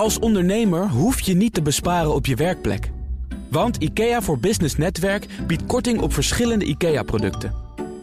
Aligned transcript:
Als 0.00 0.18
ondernemer 0.18 0.88
hoef 0.88 1.20
je 1.20 1.34
niet 1.34 1.54
te 1.54 1.62
besparen 1.62 2.14
op 2.14 2.26
je 2.26 2.34
werkplek. 2.34 2.90
Want 3.50 3.76
IKEA 3.76 4.22
voor 4.22 4.38
Business 4.38 4.76
Netwerk 4.76 5.26
biedt 5.46 5.66
korting 5.66 6.00
op 6.00 6.12
verschillende 6.12 6.64
IKEA-producten. 6.64 7.54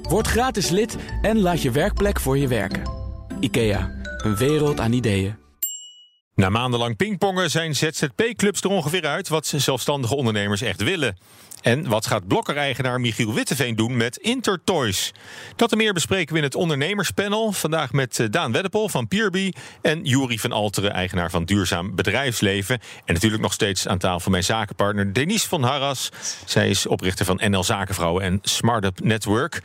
Word 0.02 0.28
gratis 0.28 0.70
lid 0.70 0.98
en 1.22 1.40
laat 1.40 1.62
je 1.62 1.72
werkplek 1.72 2.20
voor 2.20 2.38
je 2.38 2.48
werken. 2.48 2.82
IKEA, 3.40 3.92
een 4.18 4.36
wereld 4.36 4.80
aan 4.80 4.92
ideeën. 4.92 5.36
Na 6.36 6.50
maandenlang 6.50 6.96
pingpongen 6.96 7.52
zijn 7.52 7.76
ZZP-clubs 7.76 8.62
er 8.62 8.70
ongeveer 8.70 9.06
uit 9.06 9.28
wat 9.28 9.46
zelfstandige 9.56 10.16
ondernemers 10.16 10.62
echt 10.62 10.84
willen. 10.84 11.18
En 11.62 11.88
wat 11.88 12.08
gaat 12.08 12.28
Blokker-eigenaar 12.28 13.00
Michiel 13.00 13.34
Witteveen 13.34 13.76
doen 13.76 13.98
met 13.98 14.18
Intertoys? 14.18 15.14
Dat 15.56 15.72
en 15.72 15.78
meer 15.78 15.94
bespreken 15.94 16.34
we 16.34 16.40
in 16.40 16.46
het 16.46 16.56
ondernemerspanel. 16.56 17.52
Vandaag 17.52 17.92
met 17.92 18.20
eh, 18.20 18.28
Daan 18.30 18.52
Weddepol 18.52 18.90
van 18.90 19.08
Pierby 19.08 19.52
en 19.82 20.04
Juri 20.04 20.40
van 20.40 20.52
Alteren, 20.52 20.92
eigenaar 20.92 21.30
van 21.30 21.46
Duurzaam 21.46 21.96
Bedrijfsleven. 21.96 22.80
En 23.06 23.14
natuurlijk 23.14 23.42
nog 23.42 23.54
steeds 23.54 23.88
aan 23.88 23.98
tafel 23.98 24.32
mijn 24.32 24.44
zakenpartner 24.44 25.14
Denise 25.14 25.48
van 25.48 25.64
Harras. 25.64 26.10
Zij 26.46 26.70
is 26.70 26.86
oprichter 26.86 27.26
van 27.26 27.42
NL 27.50 27.64
Zakenvrouwen 27.64 28.24
en 28.24 28.40
Smartup 28.42 29.00
Network. 29.00 29.62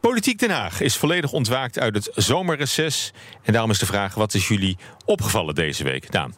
Politiek 0.00 0.38
Den 0.38 0.50
Haag 0.50 0.80
is 0.80 0.96
volledig 0.96 1.32
ontwaakt 1.32 1.78
uit 1.78 1.94
het 1.94 2.10
zomerreces. 2.14 3.12
En 3.42 3.52
daarom 3.52 3.70
is 3.70 3.78
de 3.78 3.86
vraag: 3.86 4.14
wat 4.14 4.34
is 4.34 4.48
jullie 4.48 4.76
opgevallen 5.04 5.54
deze 5.54 5.84
week? 5.84 6.10
Daan. 6.10 6.34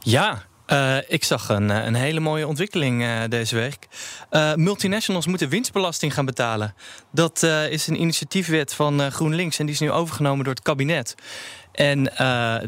Ja, 0.00 0.44
uh, 0.72 0.96
ik 1.08 1.24
zag 1.24 1.48
een, 1.48 1.68
een, 1.68 1.94
hele 1.94 2.20
mooie 2.20 2.46
ontwikkeling 2.46 3.02
uh, 3.02 3.22
deze 3.28 3.54
week. 3.54 3.88
Multinationals 4.56 5.26
moeten 5.26 5.48
winstbelasting 5.48 6.14
gaan 6.14 6.24
betalen. 6.24 6.74
Dat 7.12 7.42
is 7.70 7.86
een 7.86 8.00
initiatiefwet 8.00 8.74
van 8.74 9.12
GroenLinks 9.12 9.58
en 9.58 9.66
die 9.66 9.74
is 9.74 9.80
nu 9.80 9.90
overgenomen 9.90 10.44
door 10.44 10.54
het 10.54 10.62
kabinet. 10.62 11.14
En 11.72 12.12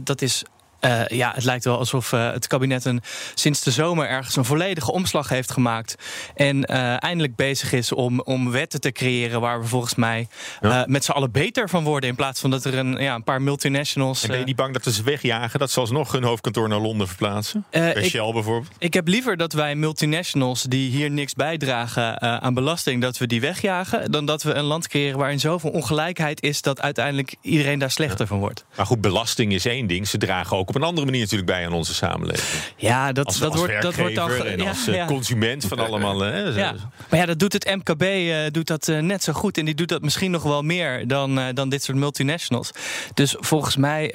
dat 0.05 0.23
is 0.23 0.43
uh, 0.85 1.07
ja, 1.07 1.33
het 1.35 1.45
lijkt 1.45 1.65
wel 1.65 1.79
alsof 1.79 2.13
uh, 2.13 2.33
het 2.33 2.47
kabinet 2.47 2.85
een, 2.85 3.03
sinds 3.35 3.61
de 3.61 3.71
zomer 3.71 4.09
ergens 4.09 4.37
een 4.37 4.45
volledige 4.45 4.93
omslag 4.93 5.29
heeft 5.29 5.51
gemaakt. 5.51 5.95
En 6.35 6.57
uh, 6.57 7.03
eindelijk 7.03 7.37
bezig 7.37 7.73
is 7.73 7.93
om, 7.93 8.21
om 8.21 8.51
wetten 8.51 8.81
te 8.81 8.93
creëren 8.93 9.41
waar 9.41 9.61
we 9.61 9.67
volgens 9.67 9.95
mij 9.95 10.29
ja. 10.61 10.85
met 10.89 11.05
z'n 11.05 11.11
allen 11.11 11.31
beter 11.31 11.69
van 11.69 11.85
worden. 11.85 12.09
In 12.09 12.17
plaats 12.17 12.41
van 12.41 12.51
dat 12.51 12.65
er 12.65 12.79
een, 12.79 12.97
ja, 12.97 13.15
een 13.15 13.25
paar 13.25 13.43
multinationals. 13.43 14.23
En 14.23 14.29
ben 14.29 14.39
je 14.39 14.45
niet 14.45 14.57
bang 14.57 14.79
dat 14.79 14.95
ze 14.95 15.03
wegjagen? 15.03 15.59
Dat 15.59 15.71
ze 15.71 15.81
alsnog 15.81 16.13
hun 16.13 16.25
hoofdkantoor 16.25 16.69
naar 16.69 16.79
Londen 16.79 17.07
verplaatsen? 17.09 17.65
Bij 17.71 18.09
Shell 18.09 18.33
bijvoorbeeld? 18.33 18.73
Ik 18.79 18.95
heb 18.95 19.09
liever 19.09 19.37
dat 19.37 19.53
wij 19.53 19.75
multinationals 19.75 20.63
die 20.63 20.91
hier 20.91 21.11
niks 21.11 21.35
bijdragen 21.35 22.21
aan 22.43 22.55
belasting, 22.55 23.03
dat 23.03 23.19
we 23.19 23.27
die 23.27 23.41
wegjagen. 23.41 24.11
Dan 24.11 24.27
dat 24.27 24.43
we 24.43 24.53
een 24.53 24.65
land 24.65 24.89
creëren 24.89 25.19
waarin 25.19 25.41
zoveel 25.41 25.71
ongelijkheid 25.71 26.43
is 26.43 26.63
dat 26.63 26.81
uiteindelijk 26.81 27.35
iedereen 27.41 27.79
daar 27.79 27.91
slechter 27.91 28.21
ja. 28.21 28.27
van 28.27 28.39
wordt. 28.39 28.65
Maar 28.77 28.87
goed, 28.87 29.01
belasting 29.01 29.53
is 29.53 29.65
één 29.65 29.87
ding. 29.87 30.09
Ze 30.09 30.19
dragen 30.19 30.57
ook 30.57 30.71
op 30.75 30.81
een 30.81 30.89
andere 30.89 31.07
manier 31.07 31.21
natuurlijk 31.21 31.51
bij 31.51 31.67
aan 31.67 31.73
onze 31.73 31.95
samenleving. 31.95 32.63
Ja, 32.77 33.13
dat, 33.13 33.27
als, 33.27 33.39
dat, 33.39 33.51
als 33.51 33.59
wordt, 33.59 33.83
dat 33.83 33.95
wordt 33.95 34.15
dan. 34.15 34.31
En 34.31 34.59
ja, 34.59 34.69
als 34.69 34.85
ja. 34.85 35.07
consument 35.07 35.65
van 35.65 35.79
allemaal. 35.79 36.21
Hè, 36.21 36.39
ja. 36.39 36.75
Maar 37.09 37.19
ja, 37.19 37.27
dat 37.27 37.39
doet 37.39 37.53
het 37.53 37.65
MKB 37.65 38.03
uh, 38.03 38.37
doet 38.51 38.67
dat 38.67 38.89
uh, 38.89 38.99
net 38.99 39.23
zo 39.23 39.33
goed. 39.33 39.59
En 39.59 39.65
die 39.65 39.75
doet 39.75 39.89
dat 39.89 40.03
misschien 40.03 40.31
nog 40.31 40.43
wel 40.43 40.63
meer 40.63 41.07
dan, 41.07 41.39
uh, 41.39 41.45
dan 41.55 41.69
dit 41.69 41.83
soort 41.83 41.99
multinationals. 41.99 42.71
Dus 43.15 43.35
volgens 43.39 43.77
mij 43.77 44.07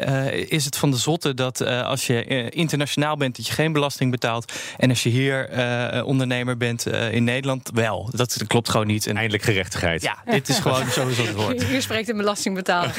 is 0.49 0.65
het 0.65 0.77
van 0.77 0.91
de 0.91 0.97
zotte 0.97 1.33
dat 1.33 1.61
als 1.65 2.07
je 2.07 2.49
internationaal 2.49 3.17
bent, 3.17 3.35
dat 3.35 3.47
je 3.47 3.53
geen 3.53 3.71
belasting 3.71 4.11
betaalt. 4.11 4.53
En 4.77 4.89
als 4.89 5.03
je 5.03 5.09
hier 5.09 5.49
ondernemer 6.03 6.57
bent 6.57 6.85
in 6.87 7.23
Nederland, 7.23 7.69
wel. 7.73 8.09
Dat 8.11 8.43
klopt 8.47 8.69
gewoon 8.69 8.87
niet. 8.87 9.07
En 9.07 9.17
Eindelijk 9.17 9.43
gerechtigheid. 9.43 10.01
Ja, 10.01 10.17
dit 10.25 10.49
is 10.49 10.59
gewoon 10.59 10.91
zoals 10.91 11.17
het 11.17 11.29
hoort. 11.29 11.63
Hier 11.63 11.81
spreekt 11.81 12.09
een 12.09 12.17
belastingbetaler. 12.17 12.95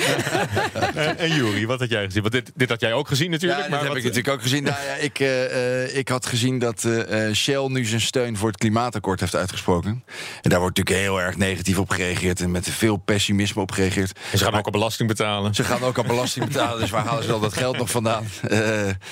en, 0.95 1.19
en 1.19 1.35
Juri, 1.35 1.67
wat 1.67 1.81
had 1.81 1.91
jij 1.91 2.05
gezien? 2.05 2.23
Want 2.23 2.35
dit, 2.35 2.53
dit 2.55 2.69
had 2.69 2.81
jij 2.81 2.93
ook 2.93 3.09
gezien 3.09 3.31
natuurlijk. 3.31 3.48
Ja, 3.49 3.59
maar 3.59 3.71
dat 3.71 3.89
heb 3.89 3.97
ik 3.97 4.03
natuurlijk 4.03 4.29
ook 4.29 4.43
gezien. 4.43 4.63
Nou 4.63 4.77
ja, 4.87 4.95
ik, 4.95 5.19
uh, 5.19 5.97
ik 5.97 6.09
had 6.09 6.27
gezien 6.27 6.59
dat 6.59 6.85
uh, 6.85 7.33
Shell 7.33 7.67
nu 7.69 7.85
zijn 7.85 8.01
steun 8.01 8.37
voor 8.37 8.49
het 8.49 8.59
klimaatakkoord 8.59 9.21
heeft 9.21 9.37
uitgesproken. 9.37 10.05
En 10.43 10.51
daar 10.51 10.61
wordt 10.61 10.77
natuurlijk 10.77 11.07
heel 11.07 11.21
erg 11.21 11.37
negatief 11.37 11.79
op 11.79 11.91
gereageerd 11.91 12.41
en 12.41 12.51
met 12.51 12.71
veel 12.71 12.97
pessimisme 12.97 13.63
op 13.63 13.71
gereageerd. 13.71 14.19
En 14.33 14.39
ze 14.39 14.45
gaan 14.45 14.51
maar, 14.51 14.61
ook 14.61 14.67
al 14.67 14.73
belasting 14.73 15.09
betalen. 15.09 15.55
Ze 15.55 15.65
gaan 15.65 15.83
ook 15.83 15.99
al 15.99 16.05
belasting 16.05 16.45
betalen, 16.45 16.81
dus 16.81 16.91
waar 16.91 17.05
halen 17.05 17.25
ze 17.25 17.33
al 17.33 17.41
dat 17.41 17.53
geld 17.53 17.79
nog 17.79 17.91
vandaan? 17.91 18.25
Uh, 18.51 18.61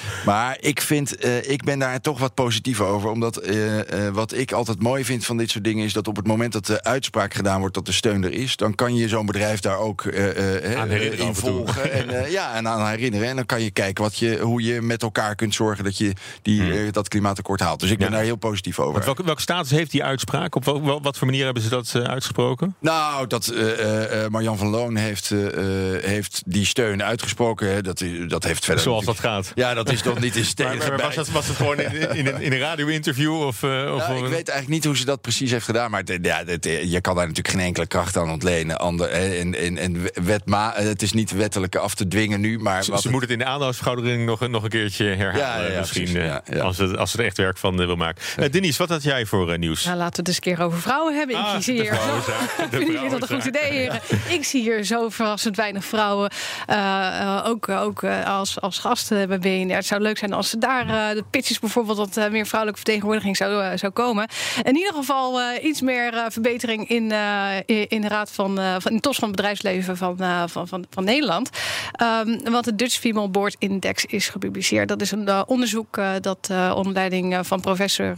maar 0.27 0.57
ik 0.61 0.81
vind, 0.81 1.27
ik 1.49 1.65
ben 1.65 1.79
daar 1.79 2.01
toch 2.01 2.19
wat 2.19 2.35
positief 2.35 2.81
over. 2.81 3.11
Omdat 3.11 3.51
wat 4.13 4.33
ik 4.33 4.53
altijd 4.53 4.83
mooi 4.83 5.05
vind 5.05 5.25
van 5.25 5.37
dit 5.37 5.51
soort 5.51 5.65
dingen 5.65 5.85
is 5.85 5.93
dat 5.93 6.09
op 6.09 6.17
het 6.17 6.27
moment 6.27 6.53
dat 6.53 6.67
de 6.67 6.85
uitspraak 6.85 7.35
gedaan 7.35 7.61
wordt 7.61 7.75
dat 7.75 7.87
de 7.87 7.93
steun 7.93 8.25
er 8.25 8.33
is, 8.33 8.57
dan 8.57 8.75
kan 8.75 8.95
je 8.95 9.09
zo'n 9.09 9.27
bedrijf 9.27 9.61
daar 9.61 9.79
ook 9.79 10.05
in 10.05 11.35
volgen. 11.35 11.93
En, 11.93 12.31
ja, 12.31 12.55
en 12.55 12.69
aan 12.69 12.89
herinneren. 12.89 13.29
En 13.29 13.37
dan 13.37 13.47
kan 13.47 13.63
je 13.63 13.71
kijken 13.71 14.05
wat 14.05 14.19
je, 14.19 14.26
hoe 14.35 14.63
je 14.63 14.83
met 14.83 15.03
elkaar 15.03 15.35
kunt 15.35 15.55
zorgen 15.55 15.85
dat 15.85 15.99
je 15.99 16.13
die, 16.43 16.61
hmm. 16.61 16.71
uh, 16.71 16.93
dat 16.93 17.09
klimaatakkoord 17.09 17.61
haalt. 17.61 17.81
Dus 17.81 17.91
ik 17.91 17.99
ben 17.99 18.07
ja. 18.07 18.13
daar 18.13 18.23
heel 18.23 18.37
positief 18.37 18.79
over. 18.79 19.05
Welke, 19.05 19.25
welke, 19.25 19.41
status 19.41 19.71
heeft 19.71 19.91
die 19.91 20.05
uitspraak? 20.05 20.55
Op 20.55 20.65
wel, 20.65 20.85
wel, 20.85 21.03
wat 21.03 21.19
voor 21.19 21.27
manier 21.27 21.45
hebben 21.45 21.63
ze 21.63 21.69
dat 21.69 21.93
uh, 21.97 22.03
uitgesproken? 22.03 22.77
Nou, 22.81 23.27
dat 23.27 23.53
uh, 23.55 24.27
Marjan 24.29 24.59
van 24.59 24.69
Loon 24.69 24.97
heeft, 24.97 25.29
heeft 26.01 26.43
die 26.47 26.67
steun 26.67 27.03
uitgesproken. 27.03 27.85
Dat, 27.85 28.05
dat 28.29 28.45
heeft 28.45 28.65
verder. 28.65 28.83
Zoals 28.83 29.05
dat 29.05 29.19
gaat. 29.19 29.53
Ja, 29.55 29.75
dat 29.75 29.91
is 29.91 30.03
toch 30.03 30.21
niet 30.21 30.37
in 30.57 30.65
maar, 30.65 30.77
maar 30.79 31.01
was, 31.01 31.17
het, 31.17 31.31
was 31.31 31.47
het 31.47 31.57
gewoon 31.57 31.81
in, 31.81 32.17
in, 32.17 32.27
een, 32.27 32.41
in 32.41 32.53
een 32.53 32.59
radio-interview? 32.59 33.35
Of, 33.35 33.47
of 33.47 33.61
nou, 33.63 34.15
ik 34.15 34.21
weet 34.21 34.49
eigenlijk 34.49 34.69
niet 34.69 34.85
hoe 34.85 34.97
ze 34.97 35.05
dat 35.05 35.21
precies 35.21 35.51
heeft 35.51 35.65
gedaan. 35.65 35.91
Maar 35.91 36.03
het, 36.05 36.19
ja, 36.23 36.43
het, 36.47 36.65
je 36.65 37.01
kan 37.01 37.15
daar 37.15 37.27
natuurlijk 37.27 37.55
geen 37.55 37.67
enkele 37.67 37.87
kracht 37.87 38.17
aan 38.17 38.31
ontlenen. 38.31 38.79
Ander, 38.79 39.09
en, 39.09 39.55
en, 39.55 39.79
en 39.79 40.03
wetma, 40.25 40.73
het 40.75 41.03
is 41.03 41.13
niet 41.13 41.31
wettelijk 41.31 41.77
af 41.77 41.95
te 41.95 42.09
dwingen 42.09 42.41
nu. 42.41 42.59
Maar 42.59 42.85
ze, 42.85 42.99
ze 43.01 43.11
moet 43.11 43.21
het 43.21 43.31
in 43.31 43.39
de 43.39 43.45
nog, 44.25 44.49
nog 44.49 44.63
een 44.63 44.69
keertje 44.69 45.05
herhalen. 45.05 45.39
Ja, 45.39 45.61
ja, 45.61 45.73
ja, 45.73 45.79
misschien, 45.79 46.13
precies, 46.13 46.41
ja. 46.47 46.61
Als, 46.61 46.79
het, 46.79 46.97
als 46.97 47.13
het 47.13 47.21
echt 47.21 47.37
werk 47.37 47.59
van 47.59 47.81
uh, 47.81 47.87
wil 47.87 47.97
maken. 47.97 48.23
Uh, 48.39 48.51
Denise, 48.51 48.79
wat 48.79 48.89
had 48.89 49.03
jij 49.03 49.27
voor 49.27 49.53
uh, 49.53 49.59
nieuws? 49.59 49.85
Nou, 49.85 49.97
laten 49.97 50.13
we 50.13 50.19
het 50.19 50.29
eens 50.29 50.37
een 50.37 50.57
keer 50.57 50.65
over 50.65 50.81
vrouwen 50.81 51.17
hebben. 51.17 51.37
Ah, 51.37 51.55
ik 51.57 51.63
zie 51.63 51.81
hier 51.81 51.95
zo. 51.95 52.33
Vind 52.71 52.89
ik 52.89 53.11
dat 53.11 53.23
een 53.23 53.37
goed 53.37 53.45
idee, 53.45 53.71
heren? 53.71 54.01
Ik 54.29 54.45
zie 54.45 54.63
hier 54.63 54.85
zo 54.85 55.09
verrassend 55.09 55.57
weinig 55.57 55.85
vrouwen. 55.85 56.31
ook 57.45 57.69
ook 57.69 58.05
als, 58.25 58.61
als 58.61 58.79
gasten 58.79 59.29
bij 59.29 59.39
BNR. 59.39 59.75
Het 59.75 59.87
zou 59.87 60.01
leuk 60.01 60.19
zijn 60.19 60.33
als 60.33 60.51
ze 60.51 60.59
daar 60.59 61.15
de 61.15 61.25
pitches 61.31 61.59
bijvoorbeeld 61.59 61.99
wat 61.99 62.31
meer 62.31 62.47
vrouwelijke 62.47 62.83
vertegenwoordiging 62.83 63.37
zou, 63.37 63.79
zou 63.79 63.93
komen. 63.93 64.29
In 64.63 64.77
ieder 64.77 64.95
geval 64.95 65.41
iets 65.63 65.81
meer 65.81 66.25
verbetering 66.29 66.89
in, 66.89 67.13
in 67.67 68.01
de 68.01 68.09
raad 68.09 68.31
van, 68.33 68.59
van 68.81 68.93
in 68.93 69.01
TOS 69.01 69.17
van 69.17 69.29
het 69.29 69.37
bedrijfsleven 69.37 69.97
van, 69.97 70.17
van, 70.49 70.69
van, 70.69 70.85
van 70.91 71.05
Nederland. 71.05 71.51
Um, 72.25 72.53
want 72.53 72.65
de 72.65 72.75
Dutch 72.75 72.99
Female 72.99 73.29
Board 73.29 73.57
Index 73.59 73.96
is 74.05 74.29
gepubliceerd. 74.29 74.89
Dat 74.89 75.01
is 75.01 75.11
een 75.11 75.29
uh, 75.29 75.43
onderzoek 75.47 75.97
uh, 75.97 76.11
dat 76.21 76.49
uh, 76.51 76.73
onder 76.77 76.93
leiding 76.93 77.39
van 77.43 77.61
professor 77.61 78.15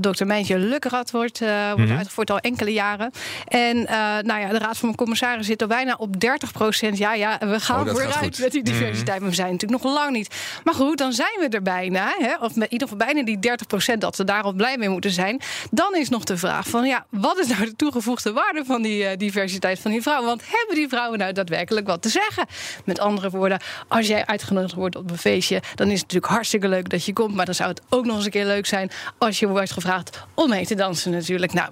Dr. 0.00 0.24
Mijntje 0.24 0.58
Lukkerat 0.58 1.10
wordt, 1.10 1.38
wordt 1.38 1.76
mm 1.76 1.86
-hmm. 1.86 1.96
uitgevoerd 1.96 2.30
al 2.30 2.38
enkele 2.38 2.72
jaren. 2.72 3.10
En 3.48 3.76
nou 4.22 4.40
ja, 4.40 4.48
de 4.48 4.58
Raad 4.58 4.78
van 4.78 4.94
Commissarissen 4.94 5.44
zit 5.44 5.62
al 5.62 5.68
bijna 5.68 5.94
op 5.98 6.20
30 6.20 6.52
procent. 6.52 6.98
Ja, 6.98 7.14
ja, 7.14 7.38
we 7.38 7.60
gaan 7.60 7.88
oh, 7.88 7.94
vooruit 7.94 8.38
met 8.38 8.52
die 8.52 8.62
diversiteit. 8.62 8.98
Mm 8.98 9.12
-hmm. 9.12 9.20
Maar 9.20 9.28
we 9.28 9.34
zijn 9.34 9.52
natuurlijk 9.52 9.82
nog 9.82 9.94
lang 9.94 10.12
niet. 10.12 10.34
Maar 10.64 10.74
goed, 10.74 10.98
dan 10.98 11.12
zijn 11.12 11.38
we 11.38 11.48
er 11.48 11.62
bijna. 11.62 12.14
Hè? 12.18 12.34
Of 12.34 12.54
met 12.54 12.66
in 12.66 12.72
ieder 12.72 12.88
geval 12.88 13.06
bijna 13.06 13.24
die 13.24 13.38
30 13.38 13.66
procent 13.66 14.00
dat 14.00 14.16
we 14.16 14.24
daarop 14.24 14.56
blij 14.56 14.78
mee 14.78 14.88
moeten 14.88 15.10
zijn. 15.10 15.40
Dan 15.70 15.96
is 15.96 16.08
nog 16.08 16.24
de 16.24 16.36
vraag 16.36 16.68
van 16.68 16.86
ja, 16.86 17.06
wat 17.10 17.38
is 17.38 17.46
nou 17.46 17.64
de 17.64 17.76
toegevoegde 17.76 18.32
waarde 18.32 18.64
van 18.64 18.82
die 18.82 19.16
diversiteit 19.16 19.78
van 19.78 19.90
die 19.90 20.02
vrouwen? 20.02 20.26
Want 20.26 20.42
hebben 20.44 20.76
die 20.76 20.88
vrouwen 20.88 21.18
nou 21.18 21.32
daadwerkelijk 21.32 21.86
wat 21.86 22.02
te 22.02 22.08
zeggen? 22.08 22.46
Met 22.84 22.98
andere 22.98 23.30
woorden, 23.30 23.60
als 23.88 24.06
jij 24.06 24.26
uitgenodigd 24.26 24.74
wordt 24.74 24.96
op 25.00 25.10
een 25.10 25.18
feestje, 25.18 25.62
dan 25.74 25.86
is 25.86 25.92
het 25.92 26.02
natuurlijk 26.02 26.32
hartstikke 26.32 26.68
leuk 26.68 26.88
dat 26.88 27.04
je 27.04 27.12
komt. 27.12 27.34
Maar 27.34 27.44
dan 27.44 27.54
zou 27.54 27.68
het 27.68 27.82
ook 27.88 28.04
nog 28.04 28.16
eens 28.16 28.24
een 28.24 28.30
keer 28.30 28.46
leuk 28.46 28.66
zijn 28.66 28.90
als 29.18 29.38
je 29.38 29.48
wordt 29.48 29.72
gevraagd 29.72 30.24
om 30.34 30.48
mee 30.48 30.66
te 30.66 30.74
dansen 30.74 31.12
natuurlijk. 31.12 31.52
Nou, 31.52 31.70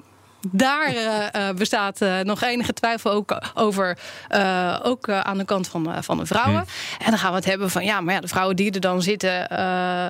daar 0.52 0.94
uh, 0.94 1.50
bestaat 1.56 2.00
uh, 2.02 2.20
nog 2.20 2.42
enige 2.42 2.72
twijfel 2.72 3.10
ook 3.10 3.38
over. 3.54 3.98
Uh, 4.34 4.80
ook 4.82 5.08
aan 5.08 5.38
de 5.38 5.44
kant 5.44 5.68
van, 5.68 6.04
van 6.04 6.18
de 6.18 6.26
vrouwen. 6.26 6.60
Hmm. 6.60 7.04
En 7.04 7.10
dan 7.10 7.18
gaan 7.18 7.30
we 7.30 7.36
het 7.36 7.44
hebben 7.44 7.70
van 7.70 7.84
ja, 7.84 8.00
maar 8.00 8.14
ja, 8.14 8.20
de 8.20 8.28
vrouwen 8.28 8.56
die 8.56 8.72
er 8.72 8.80
dan 8.80 9.02
zitten, 9.02 9.46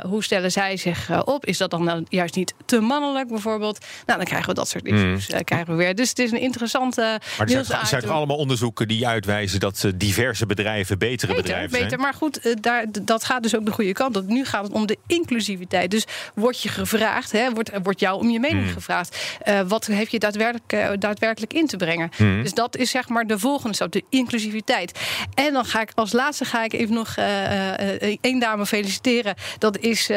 hoe 0.07 0.25
stellen 0.25 0.53
zij 0.53 0.77
zich 0.77 1.25
op? 1.25 1.47
Is 1.47 1.59
dat 1.59 1.71
dan 1.71 1.85
nou 1.85 2.05
juist 2.09 2.35
niet 2.35 2.55
te 2.65 2.81
mannelijk 2.81 3.29
bijvoorbeeld? 3.29 3.79
Nou, 4.07 4.19
dan 4.19 4.27
krijgen 4.27 4.49
we 4.49 4.55
dat 4.55 4.69
soort 4.69 4.85
issues 4.85 5.27
hmm. 5.27 5.45
krijgen 5.45 5.69
we 5.69 5.75
weer. 5.75 5.95
Dus 5.95 6.09
het 6.09 6.19
is 6.19 6.31
een 6.31 6.41
interessante. 6.41 7.21
Maar 7.39 7.47
er 7.47 7.65
zijn, 7.65 7.87
zijn 7.87 8.03
er 8.03 8.11
allemaal 8.11 8.37
onderzoeken 8.37 8.89
die 8.89 9.07
uitwijzen 9.07 9.61
dat 9.61 9.85
diverse 9.95 10.47
bedrijven 10.47 10.99
betere 10.99 11.27
beter, 11.27 11.43
bedrijven 11.43 11.71
beter. 11.71 11.89
zijn? 11.89 12.01
Maar 12.01 12.15
goed, 12.15 12.57
daar, 12.63 12.85
dat 13.03 13.25
gaat 13.25 13.43
dus 13.43 13.57
ook 13.57 13.65
de 13.65 13.73
goede 13.73 13.93
kant 13.93 14.17
op. 14.17 14.27
Nu 14.27 14.45
gaat 14.45 14.63
het 14.63 14.73
om 14.73 14.87
de 14.87 14.99
inclusiviteit. 15.07 15.91
Dus 15.91 16.05
word 16.35 16.63
je 16.63 16.69
gevraagd, 16.69 17.33
hè, 17.33 17.51
wordt, 17.53 17.71
wordt 17.83 18.01
jou 18.01 18.21
om 18.21 18.31
je 18.31 18.41
mening 18.41 18.65
hmm. 18.65 18.73
gevraagd. 18.73 19.39
wat 19.67 19.87
heb 19.87 20.09
je 20.09 20.19
daadwerkelijk, 20.31 20.93
uh, 20.93 20.99
daadwerkelijk 20.99 21.53
in 21.53 21.67
te 21.67 21.77
brengen. 21.77 22.11
Hmm. 22.17 22.43
Dus 22.43 22.55
dat 22.55 22.77
is 22.77 22.91
zeg 22.91 23.09
maar 23.09 23.27
de 23.27 23.39
volgende 23.39 23.75
stap, 23.75 23.93
de 23.93 24.05
inclusiviteit. 24.11 25.01
En 25.35 25.53
dan 25.53 25.65
ga 25.65 25.81
ik 25.81 25.91
als 25.95 26.13
laatste 26.13 26.45
ga 26.45 26.65
ik 26.65 26.73
even 26.73 26.95
nog 26.95 27.17
uh, 27.19 28.17
één 28.21 28.39
dame 28.39 28.67
feliciteren. 28.67 29.35
Dat 29.59 29.79
is 29.79 30.09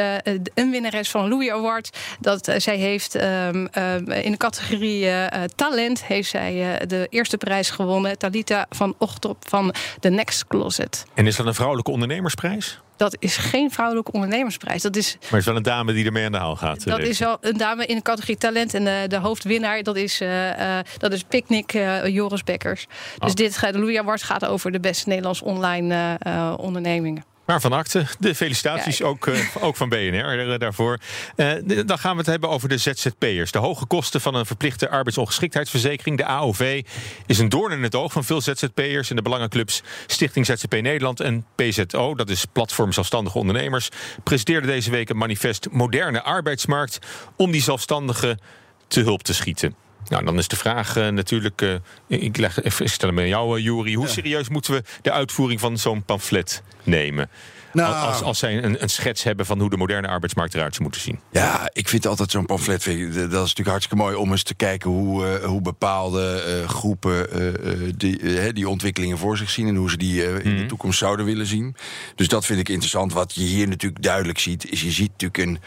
een 0.53 0.71
winnares 0.71 1.09
van 1.09 1.29
Louis 1.29 1.49
Award. 1.49 1.97
Dat 2.19 2.53
zij 2.57 2.77
heeft 2.77 3.15
um, 3.15 3.67
in 4.07 4.31
de 4.31 4.37
categorie 4.37 5.07
talent 5.55 6.03
heeft 6.03 6.29
zij 6.29 6.79
de 6.87 7.07
eerste 7.09 7.37
prijs 7.37 7.69
gewonnen. 7.69 8.17
Talita 8.17 8.65
van 8.69 8.95
Ochtop 8.97 9.37
van 9.49 9.73
The 9.99 10.09
Next 10.09 10.47
Closet. 10.47 11.05
En 11.13 11.27
is 11.27 11.35
dat 11.35 11.45
een 11.45 11.53
vrouwelijke 11.53 11.91
ondernemersprijs? 11.91 12.79
Dat 13.01 13.15
is 13.19 13.37
geen 13.37 13.71
vrouwelijke 13.71 14.11
ondernemersprijs. 14.11 14.81
Dat 14.81 14.95
is, 14.95 15.17
maar 15.19 15.29
het 15.29 15.39
is 15.39 15.45
wel 15.45 15.55
een 15.55 15.63
dame 15.63 15.93
die 15.93 16.05
ermee 16.05 16.25
aan 16.25 16.31
de 16.31 16.37
haal 16.37 16.55
gaat. 16.55 16.85
Dat 16.85 16.99
is 16.99 17.19
wel 17.19 17.37
een 17.41 17.57
dame 17.57 17.85
in 17.85 17.95
de 17.95 18.01
categorie 18.01 18.37
talent. 18.37 18.73
En 18.73 18.83
de, 18.83 19.05
de 19.07 19.17
hoofdwinnaar, 19.17 19.83
dat 19.83 19.95
is, 19.95 20.21
uh, 20.21 20.79
dat 20.97 21.13
is 21.13 21.23
Picnic 21.23 21.71
Joris 22.05 22.43
Bekkers. 22.43 22.87
Dus 23.19 23.29
oh. 23.29 23.35
dit, 23.35 23.59
de 23.59 23.79
Louis 23.79 23.97
Award 23.97 24.23
gaat 24.23 24.45
over 24.45 24.71
de 24.71 24.79
beste 24.79 25.09
Nederlandse 25.09 25.43
online 25.43 26.17
ondernemingen. 26.57 27.30
Maar 27.45 27.61
van 27.61 27.73
acte, 27.73 28.05
de 28.19 28.35
felicitaties 28.35 29.01
ook, 29.01 29.25
uh, 29.25 29.39
ook 29.59 29.75
van 29.75 29.89
BNR 29.89 30.59
daarvoor. 30.59 30.99
Uh, 31.35 31.51
dan 31.85 31.99
gaan 31.99 32.11
we 32.11 32.17
het 32.17 32.25
hebben 32.25 32.49
over 32.49 32.69
de 32.69 32.77
ZZP'ers. 32.77 33.51
De 33.51 33.57
hoge 33.57 33.85
kosten 33.85 34.21
van 34.21 34.35
een 34.35 34.45
verplichte 34.45 34.89
arbeidsongeschiktheidsverzekering, 34.89 36.17
de 36.17 36.25
AOV, 36.25 36.81
is 37.25 37.39
een 37.39 37.49
doorn 37.49 37.71
in 37.71 37.83
het 37.83 37.95
oog 37.95 38.11
van 38.11 38.23
veel 38.23 38.41
ZZP'ers. 38.41 39.09
En 39.09 39.15
de 39.15 39.21
belangenclubs 39.21 39.81
Stichting 40.07 40.45
ZZP 40.45 40.71
Nederland 40.71 41.19
en 41.19 41.45
PZO, 41.55 42.15
dat 42.15 42.29
is 42.29 42.45
Platform 42.45 42.91
Zelfstandige 42.91 43.37
Ondernemers, 43.37 43.89
presenteerde 44.23 44.67
deze 44.67 44.91
week 44.91 45.09
een 45.09 45.17
manifest 45.17 45.67
Moderne 45.71 46.21
Arbeidsmarkt 46.21 46.99
om 47.35 47.51
die 47.51 47.61
zelfstandigen 47.61 48.39
te 48.87 49.01
hulp 49.01 49.23
te 49.23 49.33
schieten. 49.33 49.75
Nou, 50.11 50.25
dan 50.25 50.37
is 50.37 50.47
de 50.47 50.55
vraag 50.55 50.97
uh, 50.97 51.07
natuurlijk. 51.07 51.61
Uh, 51.61 51.73
ik, 52.07 52.37
leg, 52.37 52.61
ik 52.61 52.87
stel 52.87 53.09
hem 53.09 53.19
aan 53.19 53.27
jou, 53.27 53.57
uh, 53.57 53.63
Jury. 53.63 53.93
Hoe 53.93 54.07
serieus 54.07 54.49
moeten 54.49 54.73
we 54.73 54.83
de 55.01 55.11
uitvoering 55.11 55.59
van 55.59 55.77
zo'n 55.77 56.03
pamflet 56.03 56.63
nemen? 56.83 57.29
Nou, 57.73 58.07
als, 58.07 58.21
als 58.21 58.39
zij 58.39 58.63
een, 58.63 58.81
een, 58.81 58.89
schets 58.89 59.23
hebben 59.23 59.45
van 59.45 59.59
hoe 59.59 59.69
de 59.69 59.77
moderne 59.77 60.07
arbeidsmarkt 60.07 60.53
eruit 60.53 60.71
zou 60.71 60.83
moeten 60.83 61.01
zien. 61.01 61.19
Ja, 61.31 61.69
ik 61.73 61.89
vind 61.89 62.07
altijd 62.07 62.31
zo'n 62.31 62.45
pamflet. 62.45 62.83
Dat 62.83 62.93
is 62.93 63.31
natuurlijk 63.31 63.67
hartstikke 63.67 64.03
mooi 64.03 64.15
om 64.15 64.31
eens 64.31 64.43
te 64.43 64.55
kijken 64.55 64.89
hoe, 64.89 65.39
uh, 65.39 65.45
hoe 65.45 65.61
bepaalde 65.61 66.43
uh, 66.61 66.69
groepen 66.69 67.41
uh, 67.41 67.93
die, 67.97 68.53
die 68.53 68.69
ontwikkelingen 68.69 69.17
voor 69.17 69.37
zich 69.37 69.49
zien 69.49 69.67
en 69.67 69.75
hoe 69.75 69.89
ze 69.89 69.97
die 69.97 70.23
in 70.23 70.43
de 70.43 70.49
mhm. 70.49 70.67
toekomst 70.67 70.97
zouden 70.97 71.25
willen 71.25 71.45
zien. 71.45 71.75
Dus 72.15 72.27
dat 72.27 72.45
vind 72.45 72.59
ik 72.59 72.69
interessant. 72.69 73.13
Wat 73.13 73.35
je 73.35 73.43
hier 73.43 73.67
natuurlijk 73.67 74.03
duidelijk 74.03 74.39
ziet, 74.39 74.71
is 74.71 74.81
je 74.81 74.91
ziet 74.91 75.11
natuurlijk 75.11 75.37
een 75.37 75.59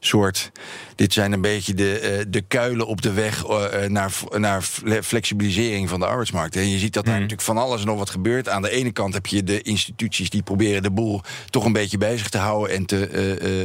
soort. 0.00 0.50
Dit 0.94 1.12
zijn 1.12 1.32
een 1.32 1.40
beetje 1.40 1.74
de, 1.74 2.24
de 2.28 2.40
kuilen 2.40 2.86
op 2.86 3.02
de 3.02 3.12
weg 3.12 3.46
naar, 3.92 4.12
naar 4.36 4.62
flexibilisering 5.02 5.88
van 5.88 6.00
de 6.00 6.06
arbeidsmarkt. 6.06 6.56
En 6.56 6.68
je 6.68 6.78
ziet 6.78 6.92
dat 6.92 7.04
daar 7.04 7.12
mhm. 7.12 7.22
natuurlijk 7.22 7.48
van 7.48 7.58
alles 7.58 7.80
en 7.80 7.86
nog 7.86 7.98
wat 7.98 8.10
gebeurt. 8.10 8.48
Aan 8.48 8.62
de 8.62 8.70
ene 8.70 8.92
kant 8.92 9.14
heb 9.14 9.26
je 9.26 9.44
de 9.44 9.62
instituties 9.62 10.30
die 10.30 10.42
proberen 10.42 10.82
de 10.82 10.90
boel 10.90 11.20
toch 11.50 11.64
een 11.64 11.72
beetje 11.72 11.98
bezig 11.98 12.28
te 12.28 12.38
houden 12.38 12.76
en 12.76 12.86
te, 12.86 13.08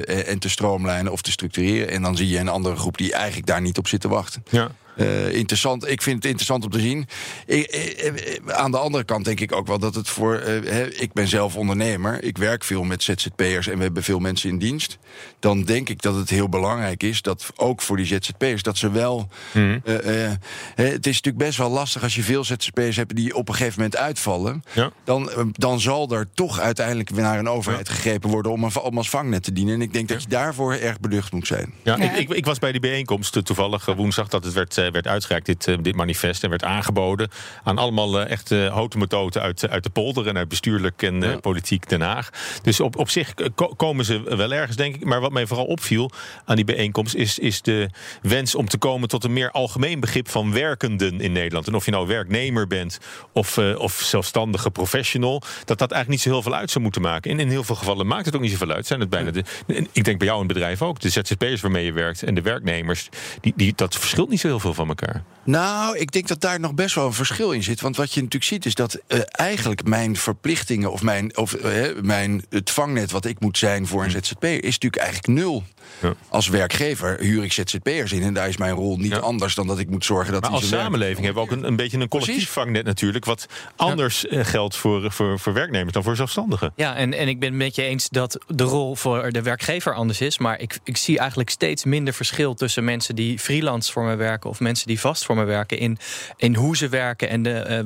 uh, 0.07 0.29
en 0.29 0.39
te 0.39 0.49
stroomlijnen 0.49 1.11
of 1.11 1.21
te 1.21 1.31
structureren. 1.31 1.89
En 1.89 2.01
dan 2.01 2.17
zie 2.17 2.27
je 2.27 2.39
een 2.39 2.47
andere 2.47 2.75
groep 2.75 2.97
die 2.97 3.13
eigenlijk 3.13 3.47
daar 3.47 3.61
niet 3.61 3.77
op 3.77 3.87
zit 3.87 4.01
te 4.01 4.07
wachten. 4.07 4.43
Ja. 4.49 4.71
Uh, 4.97 5.33
interessant. 5.33 5.87
Ik 5.87 6.01
vind 6.01 6.15
het 6.15 6.25
interessant 6.25 6.63
om 6.63 6.69
te 6.69 6.79
zien. 6.79 7.07
Ik, 7.45 7.71
ik, 7.71 8.41
aan 8.51 8.71
de 8.71 8.77
andere 8.77 9.03
kant 9.03 9.25
denk 9.25 9.39
ik 9.39 9.51
ook 9.51 9.67
wel 9.67 9.79
dat 9.79 9.95
het 9.95 10.09
voor. 10.09 10.43
Uh, 10.47 11.01
ik 11.01 11.13
ben 11.13 11.27
zelf 11.27 11.55
ondernemer. 11.55 12.23
Ik 12.23 12.37
werk 12.37 12.63
veel 12.63 12.83
met 12.83 13.03
ZZP'ers 13.03 13.67
en 13.67 13.77
we 13.77 13.83
hebben 13.83 14.03
veel 14.03 14.19
mensen 14.19 14.49
in 14.49 14.57
dienst. 14.57 14.97
Dan 15.39 15.63
denk 15.63 15.89
ik 15.89 16.01
dat 16.01 16.15
het 16.15 16.29
heel 16.29 16.49
belangrijk 16.49 17.03
is 17.03 17.21
dat 17.21 17.45
ook 17.55 17.81
voor 17.81 17.97
die 17.97 18.05
ZZP'ers 18.05 18.63
dat 18.63 18.77
ze 18.77 18.91
wel. 18.91 19.29
Mm. 19.53 19.81
Uh, 19.85 20.31
het 20.75 21.07
is 21.07 21.15
natuurlijk 21.15 21.45
best 21.45 21.57
wel 21.57 21.69
lastig 21.69 22.03
als 22.03 22.15
je 22.15 22.23
veel 22.23 22.43
ZZP'ers 22.43 22.95
hebt 22.95 23.15
die 23.15 23.35
op 23.35 23.47
een 23.49 23.55
gegeven 23.55 23.81
moment 23.81 23.97
uitvallen. 23.97 24.63
Ja. 24.73 24.91
Dan, 25.03 25.29
dan 25.51 25.79
zal 25.79 26.11
er 26.11 26.27
toch 26.33 26.59
uiteindelijk 26.59 27.09
weer 27.09 27.23
naar 27.23 27.39
een 27.39 27.49
overheid 27.49 27.89
gegrepen 27.89 28.29
worden 28.29 28.51
om, 28.51 28.63
een, 28.63 28.79
om 28.79 28.97
als 28.97 29.09
vangnet 29.09 29.43
te 29.43 29.53
dienen. 29.53 29.73
En 29.73 29.81
ik 29.81 29.93
denk 29.93 30.07
dat 30.07 30.21
je 30.21 30.29
daarvoor 30.29 30.73
erg 30.73 30.99
beducht 30.99 31.31
moet 31.31 31.47
zijn. 31.47 31.73
Ja, 31.83 31.97
Ik, 31.97 32.29
ik, 32.29 32.45
was 32.45 32.59
bij 32.59 32.71
die 32.71 32.81
bijeenkomst 32.81 33.45
toevallig 33.45 33.85
woensdag 33.85 34.27
dat 34.27 34.43
het 34.43 34.53
werd 34.53 34.77
eh, 34.77 34.84
werd 34.91 35.07
uitgereikt, 35.07 35.45
dit, 35.45 35.67
eh, 35.67 35.77
dit 35.81 35.95
manifest. 35.95 36.43
En 36.43 36.49
werd 36.49 36.63
aangeboden 36.63 37.29
aan 37.63 37.77
allemaal 37.77 38.21
uh, 38.21 38.29
echte 38.29 38.69
houten 38.71 38.99
methoden 38.99 39.41
uit, 39.41 39.69
uit 39.69 39.83
de 39.83 39.89
polder 39.89 40.27
en 40.27 40.37
uit 40.37 40.47
bestuurlijk 40.47 41.01
en 41.01 41.39
politiek 41.41 41.89
Den 41.89 42.01
Haag. 42.01 42.29
Dus 42.61 42.79
op, 42.79 42.97
op 42.97 43.09
zich 43.09 43.33
komen 43.75 44.05
ze 44.05 44.35
wel 44.35 44.53
ergens, 44.53 44.77
denk 44.77 44.95
ik. 44.95 45.05
Maar 45.05 45.21
wat 45.21 45.31
mij 45.31 45.47
vooral 45.47 45.65
opviel 45.65 46.11
aan 46.45 46.55
die 46.55 46.65
bijeenkomst 46.65 47.15
is, 47.15 47.39
is 47.39 47.61
de 47.61 47.89
wens 48.21 48.55
om 48.55 48.67
te 48.67 48.77
komen 48.77 49.07
tot 49.07 49.23
een 49.23 49.33
meer 49.33 49.51
algemeen 49.51 49.99
begrip 49.99 50.29
van 50.29 50.53
werkenden 50.53 51.21
in 51.21 51.31
Nederland. 51.31 51.67
En 51.67 51.75
of 51.75 51.85
je 51.85 51.91
nou 51.91 52.07
werknemer 52.07 52.67
bent 52.67 52.99
of, 53.31 53.57
of 53.57 53.93
zelfstandige 53.93 54.71
professional, 54.71 55.41
dat 55.65 55.77
dat 55.77 55.91
eigenlijk 55.91 56.09
niet 56.09 56.21
zo 56.21 56.29
heel 56.29 56.41
veel 56.41 56.55
uit 56.55 56.71
zou 56.71 56.83
moeten 56.83 57.01
maken. 57.01 57.31
En 57.31 57.39
in 57.39 57.49
heel 57.49 57.63
veel 57.63 57.75
gevallen 57.75 58.07
maakt 58.07 58.25
het 58.25 58.35
ook 58.35 58.41
niet 58.41 58.51
zoveel 58.51 58.71
uit. 58.71 58.87
Zijn 58.87 58.99
het 58.99 59.09
bijna 59.09 59.31
de, 59.31 59.43
ik 59.91 60.03
denk 60.03 60.17
bij 60.17 60.27
jou 60.27 60.41
in 60.41 60.45
het 60.45 60.53
bedrijf 60.53 60.81
ook, 60.81 60.99
de 60.99 61.09
ZZP'ers 61.09 61.61
waarmee 61.61 61.85
je 61.85 61.91
werkt 61.91 62.23
en 62.23 62.35
de 62.35 62.41
werknemers, 62.41 63.09
die, 63.41 63.53
die, 63.55 63.73
dat 63.75 63.95
verschilt 63.95 64.29
niet 64.29 64.39
zo 64.39 64.47
heel 64.47 64.59
veel 64.59 64.73
van 64.75 64.87
elkaar. 64.87 65.23
Nou, 65.43 65.97
ik 65.97 66.11
denk 66.11 66.27
dat 66.27 66.41
daar 66.41 66.59
nog 66.59 66.73
best 66.73 66.95
wel 66.95 67.05
een 67.05 67.13
verschil 67.13 67.51
in 67.51 67.63
zit. 67.63 67.81
Want 67.81 67.95
wat 67.95 68.13
je 68.13 68.21
natuurlijk 68.21 68.51
ziet 68.51 68.65
is 68.65 68.75
dat 68.75 68.99
uh, 69.07 69.19
eigenlijk 69.25 69.83
mijn 69.83 70.15
verplichtingen 70.15 70.91
of, 70.91 71.01
mijn, 71.01 71.37
of 71.37 71.55
uh, 71.55 71.85
mijn, 72.01 72.45
het 72.49 72.69
vangnet 72.69 73.11
wat 73.11 73.25
ik 73.25 73.39
moet 73.39 73.57
zijn 73.57 73.87
voor 73.87 74.03
een 74.03 74.11
hm. 74.11 74.17
ZZP 74.17 74.43
is 74.43 74.61
natuurlijk 74.61 75.01
eigenlijk 75.01 75.39
nul. 75.39 75.63
Ja. 76.01 76.13
Als 76.29 76.47
werkgever 76.47 77.19
huur 77.19 77.43
ik 77.43 77.53
ZZP'ers 77.53 78.11
in 78.11 78.23
en 78.23 78.33
daar 78.33 78.47
is 78.47 78.57
mijn 78.57 78.73
rol 78.73 78.97
niet 78.97 79.13
anders 79.13 79.55
dan 79.55 79.67
dat 79.67 79.79
ik 79.79 79.89
moet 79.89 80.05
zorgen 80.05 80.33
dat. 80.33 80.41
Maar 80.41 80.51
als 80.51 80.67
samenleving 80.67 81.25
hebben 81.25 81.43
we 81.43 81.49
ook 81.49 81.57
een, 81.57 81.67
een 81.67 81.75
beetje 81.75 81.97
een 81.97 82.07
collectief 82.07 82.49
vangnet 82.49 82.85
natuurlijk, 82.85 83.25
wat 83.25 83.45
anders 83.75 84.21
ja. 84.21 84.29
Eh, 84.29 84.45
geldt 84.45 84.75
voor, 84.75 85.11
voor, 85.11 85.39
voor 85.39 85.53
werknemers 85.53 85.93
dan 85.93 86.03
voor 86.03 86.15
zelfstandigen. 86.15 86.73
Ja, 86.75 86.95
en, 86.95 87.13
en 87.13 87.27
ik 87.27 87.39
ben 87.39 87.49
het 87.49 87.57
met 87.57 87.75
je 87.75 87.81
eens 87.81 88.09
dat 88.09 88.37
de 88.47 88.63
rol 88.63 88.95
voor 88.95 89.31
de 89.31 89.41
werkgever 89.41 89.93
anders 89.93 90.21
is, 90.21 90.37
maar 90.37 90.59
ik, 90.59 90.79
ik 90.83 90.97
zie 90.97 91.19
eigenlijk 91.19 91.49
steeds 91.49 91.83
minder 91.83 92.13
verschil 92.13 92.53
tussen 92.53 92.83
mensen 92.83 93.15
die 93.15 93.39
freelance 93.39 93.91
voor 93.91 94.03
me 94.03 94.15
werken 94.15 94.49
of 94.49 94.59
mensen 94.65 94.87
die 94.87 94.99
vast 94.99 95.25
voor 95.25 95.35
me 95.35 95.43
werken 95.43 95.77
in, 95.77 95.97
in 96.37 96.55
hoe 96.55 96.77
ze 96.77 96.89
werken 96.89 97.29
en 97.29 97.43
de, 97.43 97.83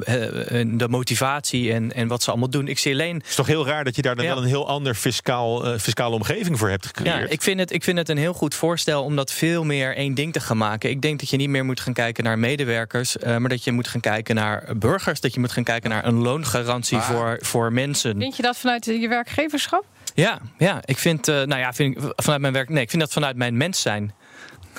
uh, 0.51 0.77
de 0.77 0.87
motivatie 0.87 1.73
en, 1.73 1.93
en 1.93 2.07
wat 2.07 2.23
ze 2.23 2.29
allemaal 2.29 2.49
doen. 2.49 2.67
Ik 2.67 2.79
zie 2.79 2.93
alleen. 2.93 3.17
Het 3.17 3.27
is 3.27 3.35
toch 3.35 3.47
heel 3.47 3.65
raar 3.65 3.83
dat 3.83 3.95
je 3.95 4.01
daar 4.01 4.15
dan 4.15 4.25
wel 4.25 4.37
een 4.37 4.43
heel 4.43 4.67
ander 4.67 4.95
fiscaal, 4.95 5.73
uh, 5.73 5.79
fiscale 5.79 6.15
omgeving 6.15 6.59
voor 6.59 6.69
hebt 6.69 6.85
gecreëerd. 6.85 7.19
Ja, 7.19 7.27
ik 7.27 7.41
vind, 7.41 7.59
het, 7.59 7.71
ik 7.71 7.83
vind 7.83 7.97
het 7.97 8.09
een 8.09 8.17
heel 8.17 8.33
goed 8.33 8.55
voorstel 8.55 9.03
om 9.03 9.15
dat 9.15 9.31
veel 9.31 9.63
meer 9.63 9.95
één 9.95 10.13
ding 10.13 10.33
te 10.33 10.39
gaan 10.39 10.57
maken. 10.57 10.89
Ik 10.89 11.01
denk 11.01 11.19
dat 11.19 11.29
je 11.29 11.37
niet 11.37 11.49
meer 11.49 11.65
moet 11.65 11.79
gaan 11.79 11.93
kijken 11.93 12.23
naar 12.23 12.39
medewerkers, 12.39 13.17
maar 13.17 13.49
dat 13.49 13.63
je 13.63 13.71
moet 13.71 13.87
gaan 13.87 14.01
kijken 14.01 14.35
naar 14.35 14.77
burgers. 14.77 15.19
Dat 15.19 15.33
je 15.33 15.39
moet 15.39 15.51
gaan 15.51 15.63
kijken 15.63 15.89
naar 15.89 16.05
een 16.05 16.21
loongarantie 16.21 16.99
voor, 16.99 17.37
voor 17.41 17.73
mensen. 17.73 18.17
Vind 18.19 18.35
je 18.35 18.41
dat 18.41 18.57
vanuit 18.57 18.85
je 18.85 19.07
werkgeverschap? 19.07 19.85
Ja, 20.13 20.39
ja, 20.57 20.81
ik 20.85 20.97
vind, 20.97 21.25
nou 21.25 21.57
ja, 21.57 21.73
vind 21.73 21.97
ik, 21.97 22.03
vanuit 22.15 22.41
mijn 22.41 22.53
werk. 22.53 22.69
Nee, 22.69 22.83
ik 22.83 22.89
vind 22.89 23.01
dat 23.01 23.13
vanuit 23.13 23.35
mijn 23.35 23.57
mens 23.57 23.81
zijn. 23.81 24.13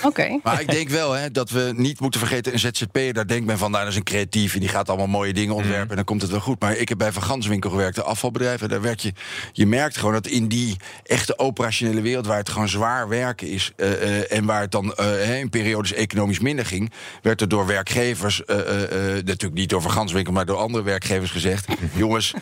Oké. 0.02 0.38
Maar 0.42 0.60
ik 0.60 0.70
denk 0.70 0.88
wel 0.88 1.12
hè, 1.12 1.30
dat 1.30 1.50
we 1.50 1.72
niet 1.76 2.00
moeten 2.00 2.20
vergeten, 2.20 2.52
een 2.52 2.58
ZZP, 2.58 2.98
daar 3.12 3.26
denkt 3.26 3.46
men 3.46 3.58
van, 3.58 3.70
nou, 3.70 3.82
dat 3.82 3.92
is 3.92 3.98
een 3.98 4.04
creatief 4.04 4.54
en 4.54 4.60
die 4.60 4.68
gaat 4.68 4.88
allemaal 4.88 5.06
mooie 5.06 5.32
dingen 5.32 5.54
ontwerpen 5.54 5.80
mhm. 5.80 5.90
en 5.90 5.96
dan 5.96 6.04
komt 6.04 6.22
het 6.22 6.30
wel 6.30 6.40
goed. 6.40 6.60
Maar 6.60 6.76
ik 6.76 6.88
heb 6.88 6.98
bij 6.98 7.12
Van 7.12 7.22
Ganswinkel 7.22 7.70
gewerkt, 7.70 7.94
de 7.94 8.02
afvalbedrijven, 8.02 8.68
daar 8.68 8.80
werk 8.80 9.00
je, 9.00 9.12
je 9.52 9.66
merkt 9.66 9.96
gewoon 9.96 10.12
dat 10.12 10.26
in 10.26 10.48
die 10.48 10.76
echte 11.02 11.38
operationele 11.38 12.00
wereld, 12.00 12.26
waar 12.26 12.38
het 12.38 12.48
gewoon 12.48 12.68
zwaar 12.68 13.08
werken 13.08 13.48
is 13.48 13.72
uh, 13.76 13.90
uh, 13.90 14.32
en 14.32 14.44
waar 14.44 14.60
het 14.60 14.72
dan 14.72 14.94
uh, 15.00 15.38
in 15.38 15.50
periodes 15.50 15.92
economisch 15.92 16.40
minder 16.40 16.66
ging, 16.66 16.92
werd 17.22 17.40
er 17.40 17.48
door 17.48 17.66
werkgevers, 17.66 18.42
natuurlijk 18.46 19.54
niet 19.54 19.68
door 19.68 19.82
Van 19.82 19.90
Ganswinkel, 19.90 20.32
maar 20.32 20.46
door 20.46 20.56
andere 20.56 20.84
werkgevers 20.84 21.30
gezegd, 21.30 21.66
jongens, 21.94 22.34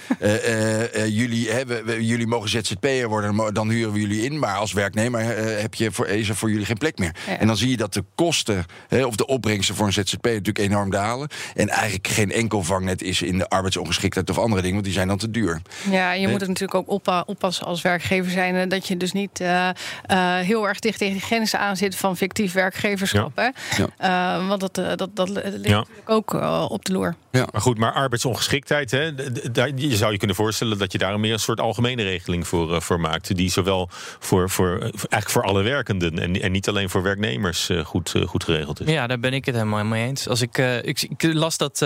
jullie, 1.08 1.50
hebben, 1.50 2.04
jullie 2.04 2.26
mogen 2.26 2.48
ZZP'er 2.48 3.08
worden, 3.08 3.54
dan 3.54 3.70
huren 3.70 3.92
we 3.92 4.00
jullie 4.00 4.22
in, 4.22 4.38
maar 4.38 4.56
als 4.56 4.72
werknemer 4.72 5.20
heb 5.60 5.74
je 5.74 5.92
voor, 5.92 6.06
is 6.06 6.28
er 6.28 6.36
voor 6.36 6.50
jullie 6.50 6.66
geen 6.66 6.78
plek 6.78 6.98
meer. 6.98 7.12
En 7.38 7.46
dan 7.46 7.56
zie 7.56 7.70
je 7.70 7.76
dat 7.76 7.92
de 7.92 8.04
kosten 8.14 8.64
hè, 8.88 9.04
of 9.04 9.16
de 9.16 9.26
opbrengsten 9.26 9.74
voor 9.74 9.86
een 9.86 9.92
ZZP 9.92 10.24
natuurlijk 10.24 10.58
enorm 10.58 10.90
dalen. 10.90 11.28
En 11.54 11.68
eigenlijk 11.68 12.06
geen 12.08 12.32
enkel 12.32 12.62
vangnet 12.62 13.02
is 13.02 13.22
in 13.22 13.38
de 13.38 13.48
arbeidsongeschiktheid 13.48 14.30
of 14.30 14.38
andere 14.38 14.60
dingen, 14.60 14.72
want 14.72 14.84
die 14.84 14.94
zijn 14.94 15.08
dan 15.08 15.18
te 15.18 15.30
duur. 15.30 15.62
Ja, 15.90 16.12
je 16.12 16.28
moet 16.28 16.40
het 16.40 16.48
natuurlijk 16.48 16.90
ook 16.90 17.10
oppassen 17.26 17.66
als 17.66 17.82
werkgever 17.82 18.30
zijn. 18.30 18.68
Dat 18.68 18.88
je 18.88 18.96
dus 18.96 19.12
niet 19.12 19.40
uh, 19.40 19.68
uh, 20.10 20.36
heel 20.36 20.68
erg 20.68 20.78
dicht 20.78 20.98
tegen 20.98 21.14
de 21.14 21.20
grenzen 21.20 21.58
aan 21.58 21.76
zit 21.76 21.96
van 21.96 22.16
fictief 22.16 22.52
werkgeverschap. 22.52 23.32
Ja. 23.36 23.52
Hè? 23.52 23.82
Ja. 23.98 24.38
Uh, 24.38 24.48
want 24.48 24.60
dat, 24.60 24.74
dat, 24.98 25.10
dat 25.16 25.28
ligt 25.28 25.64
ja. 25.64 25.76
natuurlijk 25.76 26.10
ook 26.10 26.32
op 26.70 26.84
de 26.84 26.92
loer. 26.92 27.14
Ja. 27.30 27.46
Maar 27.52 27.60
goed, 27.60 27.78
maar 27.78 27.92
arbeidsongeschiktheid, 27.92 28.90
hè, 28.90 29.14
daar, 29.52 29.70
je 29.74 29.96
zou 29.96 30.12
je 30.12 30.18
kunnen 30.18 30.36
voorstellen 30.36 30.78
dat 30.78 30.92
je 30.92 30.98
daar 30.98 31.20
meer 31.20 31.32
een 31.32 31.38
soort 31.38 31.60
algemene 31.60 32.02
regeling 32.02 32.46
voor, 32.48 32.82
voor 32.82 33.00
maakt. 33.00 33.36
Die 33.36 33.50
zowel 33.50 33.88
voor, 34.18 34.50
voor, 34.50 34.78
eigenlijk 34.80 35.30
voor 35.30 35.42
alle 35.42 35.62
werkenden 35.62 36.18
en, 36.18 36.42
en 36.42 36.52
niet 36.52 36.68
alleen 36.68 36.90
voor 36.90 37.02
werknemers 37.02 37.27
werknemers 37.28 37.68
eh, 37.68 37.84
goed, 37.84 38.14
eh, 38.14 38.22
goed 38.26 38.44
geregeld 38.44 38.80
is. 38.80 38.90
Ja, 38.90 39.06
daar 39.06 39.18
ben 39.18 39.32
ik 39.32 39.44
het 39.44 39.54
helemaal 39.54 39.84
mee 39.84 40.06
eens. 40.06 40.28
Als 40.28 40.40
ik, 40.40 40.58
eh, 40.58 40.76
ik, 40.76 41.02
ik, 41.02 41.32
las 41.32 41.56
dat, 41.56 41.78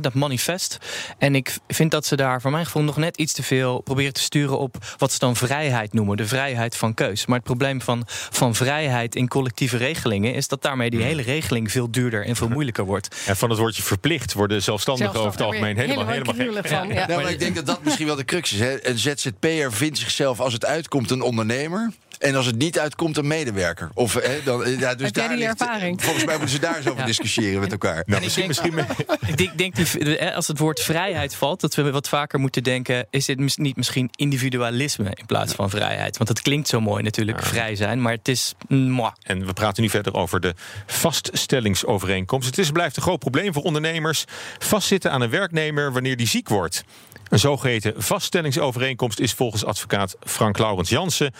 dat 0.00 0.14
manifest 0.14 0.78
en 1.18 1.34
ik 1.34 1.56
vind 1.68 1.90
dat 1.90 2.06
ze 2.06 2.16
daar 2.16 2.40
voor 2.40 2.50
mijn 2.50 2.64
gevoel 2.64 2.82
nog 2.82 2.96
net 2.96 3.16
iets 3.16 3.32
te 3.32 3.42
veel 3.42 3.80
proberen 3.80 4.12
te 4.12 4.20
sturen 4.20 4.58
op 4.58 4.76
wat 4.98 5.12
ze 5.12 5.18
dan 5.18 5.36
vrijheid 5.36 5.92
noemen, 5.92 6.16
de 6.16 6.26
vrijheid 6.26 6.76
van 6.76 6.94
keus. 6.94 7.26
Maar 7.26 7.36
het 7.36 7.44
probleem 7.44 7.80
van, 7.80 8.02
van 8.30 8.54
vrijheid 8.54 9.14
in 9.14 9.28
collectieve 9.28 9.76
regelingen 9.76 10.34
is 10.34 10.48
dat 10.48 10.62
daarmee 10.62 10.90
die 10.90 10.98
hmm. 10.98 11.08
hele 11.08 11.22
regeling 11.22 11.70
veel 11.70 11.90
duurder 11.90 12.26
en 12.26 12.36
veel 12.36 12.48
moeilijker 12.48 12.84
wordt. 12.84 13.16
En 13.26 13.36
van 13.36 13.50
het 13.50 13.58
woordje 13.58 13.82
verplicht 13.82 14.32
worden 14.32 14.62
zelfstandigen 14.62 15.18
over 15.18 15.30
het 15.30 15.40
algemeen 15.40 15.76
helemaal, 15.76 16.06
helemaal, 16.06 16.34
helemaal 16.34 16.62
van. 16.62 16.88
Ja. 16.88 17.06
maar 17.06 17.30
ik 17.30 17.38
denk 17.38 17.54
dat 17.54 17.66
dat 17.66 17.84
misschien 17.84 18.06
wel 18.06 18.16
de 18.16 18.24
crux 18.24 18.52
is. 18.52 18.60
Hè. 18.60 18.86
Een 18.86 18.98
ZZP'er 18.98 19.72
vindt 19.72 19.98
zichzelf 19.98 20.40
als 20.40 20.52
het 20.52 20.64
uitkomt 20.64 21.10
een 21.10 21.22
ondernemer. 21.22 21.92
En 22.24 22.34
als 22.34 22.46
het 22.46 22.56
niet 22.56 22.78
uitkomt, 22.78 23.16
een 23.16 23.26
medewerker. 23.26 23.90
Of, 23.94 24.14
hè, 24.14 24.42
dan, 24.44 24.58
ja, 24.78 24.94
dus 24.94 25.06
Heb 25.06 25.14
jij 25.14 25.26
daar 25.26 25.28
die 25.28 25.46
ligt- 25.46 25.60
ervaring? 25.60 26.02
Volgens 26.02 26.24
mij 26.24 26.34
moeten 26.34 26.54
ze 26.54 26.60
daar 26.60 26.76
eens 26.76 26.88
over 26.88 27.06
discussiëren 27.06 27.60
met 27.60 27.72
elkaar. 27.72 28.02
Nou, 28.06 28.22
misschien, 28.22 28.46
misschien 28.46 28.78
Ik 29.36 29.58
denk, 29.58 29.74
die, 29.76 30.18
eh, 30.18 30.36
als 30.36 30.48
het 30.48 30.58
woord 30.58 30.80
vrijheid 30.80 31.34
valt, 31.34 31.60
dat 31.60 31.74
we 31.74 31.90
wat 31.90 32.08
vaker 32.08 32.38
moeten 32.40 32.62
denken: 32.62 33.06
is 33.10 33.24
dit 33.24 33.58
niet 33.58 33.76
misschien 33.76 34.10
individualisme 34.16 35.10
in 35.14 35.26
plaats 35.26 35.52
van 35.54 35.70
vrijheid? 35.70 36.16
Want 36.16 36.28
dat 36.28 36.40
klinkt 36.42 36.68
zo 36.68 36.80
mooi 36.80 37.02
natuurlijk, 37.02 37.42
vrij 37.42 37.76
zijn, 37.76 38.02
maar 38.02 38.12
het 38.12 38.28
is. 38.28 38.54
moi. 38.68 39.12
En 39.22 39.46
we 39.46 39.52
praten 39.52 39.82
nu 39.82 39.88
verder 39.88 40.14
over 40.14 40.40
de 40.40 40.54
vaststellingsovereenkomst. 40.86 42.46
Het 42.46 42.58
is 42.58 42.70
blijft 42.70 42.96
een 42.96 43.02
groot 43.02 43.18
probleem 43.18 43.52
voor 43.52 43.62
ondernemers. 43.62 44.24
Vastzitten 44.58 45.10
aan 45.10 45.20
een 45.20 45.30
werknemer 45.30 45.92
wanneer 45.92 46.16
die 46.16 46.28
ziek 46.28 46.48
wordt. 46.48 46.84
Een 47.28 47.38
zogeheten 47.38 47.94
vaststellingsovereenkomst 47.96 49.18
is 49.20 49.32
volgens 49.32 49.64
advocaat 49.64 50.16
Frank 50.24 50.58
Laurens 50.58 50.88
Jansen 50.88 51.32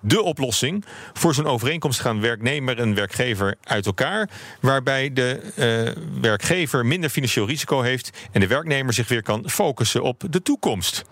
de 0.00 0.22
oplossing. 0.22 0.84
Voor 1.12 1.34
zo'n 1.34 1.46
overeenkomst 1.46 2.00
gaan 2.00 2.20
werknemer 2.20 2.78
en 2.78 2.94
werkgever 2.94 3.56
uit 3.62 3.86
elkaar. 3.86 4.30
Waarbij 4.60 5.12
de 5.12 5.40
eh, 5.56 6.02
werkgever 6.20 6.86
minder 6.86 7.10
financieel 7.10 7.46
risico 7.46 7.80
heeft. 7.80 8.10
En 8.32 8.40
de 8.40 8.46
werknemer 8.46 8.92
zich 8.92 9.08
weer 9.08 9.22
kan 9.22 9.50
focussen 9.50 10.02
op 10.02 10.22
de 10.30 10.42
toekomst. 10.42 11.04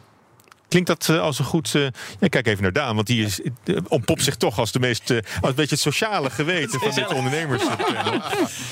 Klinkt 0.68 0.88
dat 0.88 1.08
eh, 1.08 1.20
als 1.20 1.38
een 1.38 1.44
goed. 1.44 1.74
eh, 1.74 1.82
ja, 2.20 2.28
kijk 2.28 2.46
even 2.46 2.62
naar 2.62 2.72
Daan, 2.72 2.94
want 2.94 3.06
die 3.06 3.24
is, 3.24 3.40
eh, 3.40 3.76
ontpopt 3.88 4.22
zich 4.22 4.36
toch 4.36 4.58
als 4.58 4.72
de 4.72 4.78
meest. 4.78 5.10
als 5.10 5.20
een 5.40 5.54
beetje 5.54 5.74
het 5.74 5.80
sociale 5.80 6.30
geweten 6.30 6.80
van 6.80 6.90
dit 6.94 7.12
ondernemers. 7.12 7.64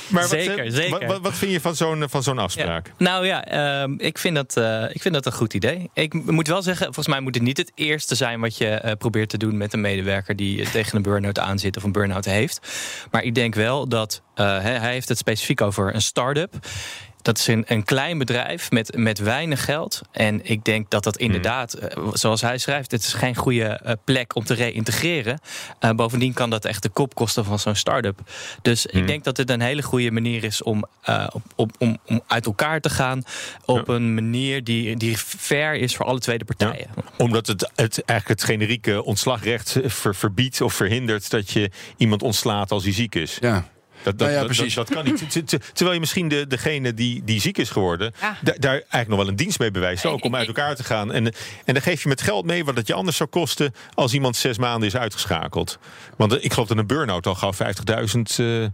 maar 0.09 0.23
wat, 0.23 0.29
Zeker, 0.29 0.73
zeker. 0.73 1.21
Wat, 1.21 1.35
vind 1.35 1.53
je 1.53 1.61
van 1.61 1.77
zo'n 1.77 2.05
van 2.09 2.23
zo'n 2.23 2.39
afspraak? 2.39 2.87
Ja. 2.87 2.93
Nou 2.99 3.27
ja, 3.27 3.45
ehm, 3.45 3.95
ik, 3.99 4.19
vind 4.19 4.35
dat, 4.35 4.57
ik 4.95 5.03
vind 5.03 5.15
dat 5.15 5.27
een 5.27 5.33
goed 5.33 5.55
idee. 5.55 5.91
Ik 5.95 6.31
moet 6.31 6.49
wel 6.49 6.63
zeggen, 6.63 6.85
volgens 6.85 7.07
mij 7.07 7.21
moet 7.21 7.35
het 7.35 7.45
niet 7.45 7.57
het 7.57 7.73
eerste 7.75 8.15
zijn 8.15 8.41
wat 8.41 8.57
je 8.57 8.95
probeert 8.99 9.29
te 9.29 9.39
doen 9.39 9.57
met 9.57 9.73
een 9.73 9.81
medewerker 9.81 10.37
die 10.37 10.71
tegen 10.71 10.97
een 10.97 11.03
burn-out 11.03 11.39
aan 11.39 11.59
zit 11.59 11.77
of 11.77 11.83
een 11.83 11.93
burn-out 11.93 12.25
heeft. 12.25 12.61
Maar 13.11 13.23
ik 13.23 13.35
denk 13.35 13.55
wel 13.55 13.89
dat 13.89 14.23
hij 14.35 14.61
hij 14.61 14.93
heeft 14.93 15.09
het 15.09 15.19
specifiek 15.19 15.61
over 15.61 15.95
een 15.95 16.03
start-up. 16.03 16.55
Dat 17.27 17.39
is 17.39 17.47
een, 17.47 17.65
een 17.67 17.85
klein 17.85 18.19
bedrijf 18.19 18.71
met, 18.71 18.97
met 18.97 19.19
weinig 19.19 19.65
geld. 19.65 20.01
En 20.13 20.41
ik 20.43 20.65
denk 20.65 20.91
dat 20.91 21.05
dat 21.05 21.17
inderdaad, 21.17 21.73
eh, 21.75 22.09
zoals 22.13 22.41
hij 22.41 22.59
schrijft, 22.59 22.91
het 22.91 23.03
is 23.03 23.13
geen 23.13 23.35
goede 23.35 23.65
eh, 23.65 23.93
plek 24.05 24.35
om 24.35 24.45
te 24.45 24.55
reïntegreren. 24.55 25.39
Eh, 25.79 25.91
bovendien 25.91 26.33
kan 26.33 26.51
dat 26.51 26.65
echt 26.65 26.83
de 26.83 26.89
kop 26.89 27.15
kosten 27.15 27.45
van 27.45 27.59
zo'n 27.59 27.75
start-up. 27.75 28.21
Dus 28.63 28.87
ik 28.87 29.07
denk 29.07 29.25
dat 29.25 29.37
het 29.37 29.51
een 29.51 29.61
hele 29.61 29.83
goede 29.83 30.11
manier 30.11 30.45
is 30.45 30.63
om, 30.63 30.85
eh, 31.03 31.27
op, 31.33 31.43
op, 31.55 31.71
om, 31.79 31.99
om 32.07 32.21
uit 32.27 32.47
elkaar 32.47 32.81
te 32.81 32.91
gaan. 32.91 33.23
Op 33.65 33.89
een 33.89 34.15
manier 34.15 34.65
die, 34.65 34.97
die 34.97 35.17
fair 35.19 35.75
is 35.75 35.97
voor 35.97 36.07
alle 36.07 36.21
tweede 36.21 36.45
partijen. 36.45 36.89
Omdat 37.19 37.47
het, 37.47 37.71
het 37.75 38.05
eigenlijk 38.05 38.41
het 38.41 38.51
generieke 38.51 39.05
ontslagrecht 39.05 39.77
ver- 39.85 40.15
verbiedt 40.15 40.61
of 40.61 40.75
verhindert 40.75 41.31
dat 41.31 41.51
je 41.51 41.71
iemand 41.97 42.23
ontslaat 42.23 42.71
als 42.71 42.85
hij 42.85 42.93
ziek 42.93 43.15
is. 43.15 43.39
Ja. 43.41 43.65
Dat, 44.07 44.19
dat, 44.19 44.29
Nou 44.29 44.41
ja, 44.41 44.45
precies. 44.45 44.75
Dat, 44.75 44.87
dat 44.89 44.97
kan 44.97 45.05
niet. 45.05 45.31
Ter- 45.31 45.45
ter- 45.45 45.61
Terwijl 45.73 45.93
je 45.93 46.01
misschien 46.01 46.29
de, 46.29 46.47
degene 46.47 46.95
die, 46.95 47.23
die 47.25 47.41
ziek 47.41 47.59
is 47.59 47.71
geworden, 47.71 48.13
Ja. 48.21 48.37
daar 48.59 48.71
eigenlijk 48.73 49.09
nog 49.09 49.19
wel 49.19 49.29
een 49.29 49.37
dienst 49.37 49.59
mee 49.59 49.71
bewijst. 49.71 50.07
Ook 50.07 50.25
om 50.25 50.37
uit 50.37 50.47
elkaar 50.47 50.77
te 50.77 50.85
gaan. 50.85 51.13
En, 51.13 51.27
en 51.65 51.75
dan 51.75 51.83
geef 51.83 52.03
je 52.03 52.09
met 52.09 52.21
geld 52.21 52.45
mee 52.45 52.65
wat 52.65 52.77
het 52.77 52.87
je 52.87 52.95
anders 52.95 53.17
zou 53.17 53.29
kosten 53.29 53.75
als 53.95 54.13
iemand 54.15 54.37
zes 54.37 54.59
maanden 54.59 54.89
is 54.89 54.97
uitgeschakeld. 54.97 55.79
Want 56.17 56.45
ik 56.45 56.53
geloof 56.53 56.69
dat 56.69 56.79
een 56.79 56.87
burn-out 56.87 57.27
al 57.27 57.35
gauw 57.35 57.53
50.000 57.53 57.61
eh, 58.37 58.65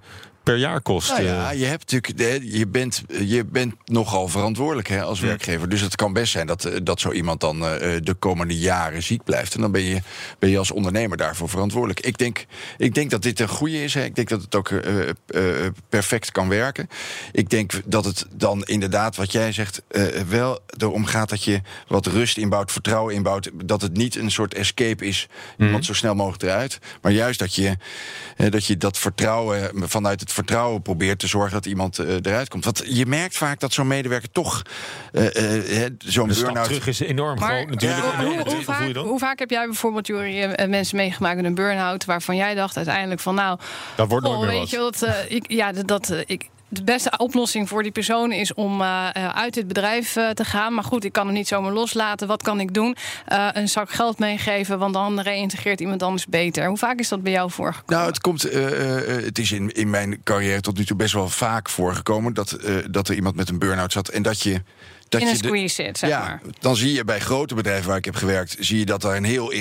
per 0.43 0.57
jaar 0.57 0.81
kost. 0.81 1.09
Nou 1.09 1.21
eh. 1.21 1.27
ja, 1.27 1.51
je, 1.51 1.65
hebt 1.65 1.93
natuurlijk, 1.93 2.43
je, 2.45 2.67
bent, 2.67 3.03
je 3.09 3.45
bent 3.45 3.75
nogal 3.85 4.29
verantwoordelijk 4.29 4.89
hè, 4.89 5.03
als 5.03 5.21
werkgever. 5.21 5.69
Dus 5.69 5.81
het 5.81 5.97
kan 5.97 6.13
best 6.13 6.33
zijn 6.33 6.47
dat, 6.47 6.65
eh, 6.65 6.79
dat 6.83 7.01
zo 7.01 7.13
iemand 7.13 7.41
dan 7.41 7.67
eh, 7.67 7.97
de 8.03 8.15
komende 8.15 8.59
jaren 8.59 9.03
ziek 9.03 9.25
blijft. 9.25 9.55
En 9.55 9.61
dan 9.61 9.73
ben 9.73 9.83
je, 9.83 10.01
ben 10.39 10.51
je 10.51 10.59
als 10.59 10.71
ondernemer 10.71 11.17
daarvoor 11.17 11.49
verantwoordelijk. 11.49 12.01
Ik 12.01 12.19
denk, 12.19 12.47
ik 12.79 12.95
denk 12.95 13.11
dat 13.11 13.23
dit 13.23 13.41
een 13.41 13.49
goede 13.49 13.83
is. 13.83 13.95
Hè. 13.95 14.05
Ik 14.05 14.15
denk 14.15 14.29
dat 14.29 14.43
het 14.43 14.55
ook 14.55 14.71
eh, 14.71 15.09
eh, 15.09 15.73
perfect 15.89 16.33
kan 16.33 16.49
werken. 16.49 16.89
Ik 17.33 17.51
denk 17.51 17.73
dat 17.85 18.05
het 18.05 18.27
dan 18.35 18.63
inderdaad, 18.63 19.17
wat 19.17 19.33
jij 19.33 19.53
zegt, 19.53 19.83
eh, 19.89 20.05
wel 20.29 20.59
erom 20.79 21.05
gaat 21.05 21.29
dat 21.29 21.45
je 21.45 21.61
wat 21.87 22.07
rust 22.07 22.37
inbouwt, 22.37 22.73
vertrouwen 22.73 23.15
inbouwt. 23.15 23.51
Dat 23.65 23.83
het 23.83 23.97
niet 23.97 24.17
een 24.17 24.31
soort 24.31 24.55
escape 24.55 25.07
is, 25.07 25.29
iemand 25.59 25.85
zo 25.85 25.93
snel 25.93 26.15
mogelijk 26.15 26.43
eruit. 26.43 26.79
Maar 27.03 27.13
juist 27.13 27.39
dat 27.39 27.55
je, 27.55 27.77
eh, 28.37 28.51
dat, 28.51 28.67
je 28.67 28.77
dat 28.77 28.99
vertrouwen, 28.99 29.71
vanuit 29.89 30.21
het 30.21 30.32
vertrouwen 30.33 30.83
probeert 30.83 31.19
te 31.19 31.27
zorgen 31.27 31.53
dat 31.53 31.67
iemand 31.67 31.99
eh, 31.99 32.15
eruit 32.23 32.49
komt. 32.49 32.65
Want 32.65 32.83
je 32.87 33.07
merkt 33.07 33.37
vaak 33.37 33.61
dat 33.61 33.73
zo'n 33.73 33.87
medewerker 33.87 34.31
toch 34.31 34.63
eh, 35.13 35.27
eh, 35.27 35.65
hè, 35.67 35.87
zo'n 35.99 36.29
burn-out. 36.29 36.65
terug 36.65 36.87
is 36.87 37.01
enorm 37.01 37.39
Maar 37.39 37.57
groot 37.57 37.69
natuurlijk. 37.69 38.47
hoe, 38.53 38.63
vaak, 38.63 38.95
dan? 38.95 39.07
hoe 39.07 39.19
vaak 39.19 39.39
heb 39.39 39.51
jij 39.51 39.67
bijvoorbeeld, 39.67 40.07
Jury, 40.07 40.67
mensen 40.69 40.97
meegemaakt 40.97 41.37
met 41.37 41.45
een 41.45 41.55
burn-out... 41.55 42.05
waarvan 42.05 42.37
jij 42.37 42.55
dacht 42.55 42.77
uiteindelijk 42.77 43.21
van 43.21 43.35
nou... 43.35 43.59
Dat 43.97 44.09
wordt 44.09 44.27
nooit 44.27 44.37
oh, 44.37 44.43
meer 44.43 44.51
weet 44.51 44.61
wat. 44.61 44.71
je 44.71 44.79
wat, 44.79 45.03
eh, 45.03 45.31
ik, 45.37 45.51
ja, 45.51 45.73
dat, 45.73 45.89
dat, 45.89 46.23
ik, 46.27 46.49
de 46.73 46.85
beste 46.85 47.13
oplossing 47.17 47.69
voor 47.69 47.83
die 47.83 47.93
persoon 47.93 48.33
is 48.33 48.55
om 48.55 48.81
eh, 48.81 49.09
eh, 49.13 49.29
uit 49.29 49.55
dit 49.55 49.69
bedrijf 49.69 50.17
eh, 50.17 50.31
te 50.31 50.45
gaan. 50.45 50.75
Maar 50.75 50.85
goed, 50.85 51.05
ik 51.05 51.13
kan 51.13 51.27
hem 51.27 51.35
niet 51.35 51.49
zomaar 51.49 51.73
loslaten. 51.73 52.27
Wat 52.27 52.43
kan 52.43 52.61
ik 52.61 52.75
doen? 52.75 52.97
Een 53.53 53.69
zak 53.69 53.91
geld 53.91 54.19
meegeven, 54.19 54.79
want 54.79 54.95
dan 54.95 55.21
reïntegreert 55.21 55.81
iemand 55.81 56.03
anders 56.03 56.27
beter. 56.27 56.67
Hoe 56.67 56.77
vaak 56.77 56.99
is 56.99 57.09
dat 57.09 57.23
bij 57.23 57.33
jou 57.33 57.51
voorgekomen? 57.51 57.95
Nou, 57.95 58.07
het, 58.07 58.21
komt, 58.21 58.43
het 59.25 59.39
is 59.39 59.53
in, 59.53 59.73
in 59.73 59.91
mijn 59.91 60.23
carrière 60.25 60.61
tot 60.61 60.79
nu 60.79 60.85
toe 60.85 60.97
best 60.97 61.13
wel 61.13 61.29
vaak 61.29 61.69
voorgekomen 61.69 62.35
dat, 62.35 62.59
dat 62.91 63.09
er 63.09 63.15
iemand 63.15 63.37
met 63.37 63.49
een 63.49 63.59
burn-out 63.59 63.93
zat 63.93 64.09
en 64.09 64.23
dat 64.23 64.43
je. 64.43 64.63
Dat 65.13 65.21
in 65.21 65.27
een 65.27 65.33
je 65.37 65.41
de- 65.41 65.47
squeeze 65.49 65.75
zit, 65.75 65.99
zeg 65.99 66.11
ja, 66.11 66.21
maar. 66.21 66.41
dan 66.61 66.77
zie 66.77 66.93
je 66.93 67.05
bij 67.05 67.21
grote 67.21 67.55
bedrijven 67.55 67.89
waar 67.89 67.97
ik 67.97 68.05
heb 68.05 68.15
gewerkt, 68.15 68.57
zie 68.59 68.79
je 68.79 68.85
dat 68.85 69.05
er 69.05 69.17
een 69.17 69.25
heel 69.25 69.53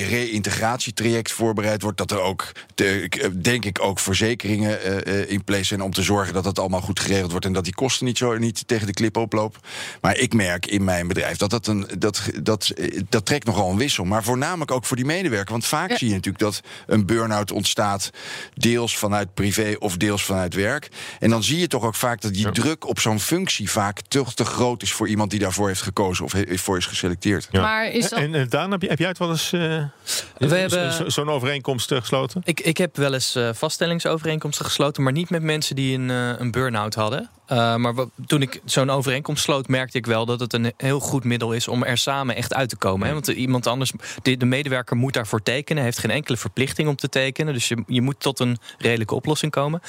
reïntegratietraject 0.52 1.32
voorbereid 1.32 1.82
wordt. 1.82 1.98
Dat 1.98 2.12
er 2.12 2.22
ook, 2.22 2.52
de, 2.76 3.08
eh, 3.10 3.30
denk 3.42 3.66
ik, 3.66 3.82
ook 3.82 4.00
verzekeringen 4.00 4.82
eh, 4.84 5.22
eh, 5.22 5.30
in 5.30 5.44
place 5.44 5.64
zijn 5.64 5.82
om 5.82 5.94
te 5.94 6.02
zorgen 6.02 6.34
dat 6.34 6.46
het 6.46 6.60
allemaal 6.60 6.82
goed 6.82 7.00
geregeld 7.00 7.32
wordt 7.32 7.46
en 7.46 7.54
dat 7.54 7.64
die 7.64 7.74
kosten 7.74 8.06
niet 8.06 8.18
zo 8.18 8.38
niet 8.38 8.68
tegen 8.68 8.88
de 8.88 8.94
klip 8.94 9.18
oplopen. 9.18 9.62
Maar 10.02 10.18
ik 10.18 10.34
merk 10.34 10.66
in 10.66 10.84
mijn 10.84 11.08
bedrijf 11.08 11.38
dat 11.38 11.50
dat 11.50 11.68
een 11.68 11.88
dat, 11.98 12.22
dat, 12.42 12.72
dat 13.10 13.26
trekt 13.26 13.46
nogal 13.46 13.70
een 13.72 13.78
wissel. 13.78 14.04
Maar 14.04 14.24
voornamelijk 14.24 14.72
ook 14.72 14.86
voor 14.86 14.98
die 14.98 15.06
medewerker. 15.06 15.52
Want 15.52 15.66
vaak 15.66 15.90
Ja. 15.90 15.98
zie 15.98 16.08
je 16.08 16.14
natuurlijk 16.14 16.44
dat 16.44 16.62
een 16.88 17.06
burn-out 17.06 17.52
ontstaat, 17.52 18.10
deels 18.54 18.98
vanuit 18.98 19.34
privé 19.34 19.76
of 19.80 19.98
deels 19.98 20.24
vanuit 20.24 20.54
werk. 20.54 20.88
En 21.20 21.30
dan 21.30 21.44
zie 21.44 21.60
je 21.60 21.68
toch 21.68 21.84
ook 21.84 21.96
vaak 21.96 22.22
dat 22.22 22.34
die 22.34 22.52
druk 22.52 22.88
op 22.88 23.00
zo'n 23.00 23.20
functie 23.20 23.72
vaak 23.72 24.00
toch 24.08 24.34
te 24.34 24.46
groot 24.46 24.82
is 24.82 24.94
voor 24.94 25.08
iemand 25.08 25.30
die 25.32 25.40
daarvoor 25.44 25.68
heeft 25.68 25.82
gekozen 25.82 26.26
of 26.26 26.32
he- 26.32 26.58
voor 26.58 26.78
is 26.78 26.86
geselecteerd. 26.86 27.48
Ja. 27.52 27.62
Maar 27.62 27.88
is 27.92 28.10
dat- 28.10 28.20
En, 28.20 28.36
en 28.36 28.50
Daan, 28.50 28.72
heb, 28.72 28.82
je, 28.82 28.88
heb 28.88 29.00
jij 29.00 29.08
het 29.08 29.18
wel 29.18 29.30
eens 29.30 29.52
eh, 29.54 29.60
zo- 29.60 30.48
hebben- 30.48 30.92
zo- 30.94 31.10
zo'n 31.10 31.30
overeenkomst 31.30 31.92
eh, 31.92 32.00
gesloten? 32.00 32.42
Ik, 32.46 32.60
ik 32.60 32.78
heb 32.78 32.96
wel 32.98 33.14
eens 33.14 33.36
eh, 33.36 33.50
vaststellingsovereenkomsten 33.54 34.66
gesloten, 34.66 35.04
maar 35.04 35.14
niet 35.14 35.30
met 35.30 35.42
mensen 35.42 35.76
die 35.76 35.98
een, 35.98 36.10
eh, 36.10 36.40
een 36.40 36.52
burn-out 36.52 36.94
hadden. 36.96 37.30
Eh, 37.52 37.76
maar 37.76 37.94
wat- 37.94 38.10
toen 38.26 38.42
ik 38.42 38.62
zo'n 38.66 38.90
overeenkomst 38.90 39.44
sloot, 39.44 39.68
merkte 39.68 39.98
ik 39.98 40.06
wel 40.06 40.26
dat 40.26 40.40
het 40.40 40.54
een 40.54 40.74
heel 40.78 41.00
goed 41.00 41.24
middel 41.24 41.52
is 41.54 41.68
om 41.68 41.84
er 41.84 41.98
samen 41.98 42.36
echt 42.36 42.54
uit 42.54 42.70
te 42.70 42.76
komen. 42.76 43.08
Hè? 43.08 43.14
Want 43.14 43.28
iemand 43.28 43.68
anders, 43.68 43.92
de, 44.22 44.38
de 44.38 44.46
medewerker 44.46 44.96
moet 44.96 45.14
daarvoor 45.14 45.44
tekenen, 45.44 45.84
heeft 45.84 45.98
geen 45.98 46.12
enkele 46.12 46.38
verplichting 46.38 46.88
om 46.88 46.96
te 46.96 47.10
tekenen. 47.10 47.54
Dus 47.54 47.68
je, 47.68 47.84
je 47.88 48.02
moet 48.02 48.20
tot 48.20 48.40
een 48.40 48.58
redelijke 48.78 49.16
oplossing 49.16 49.52
komen. 49.52 49.82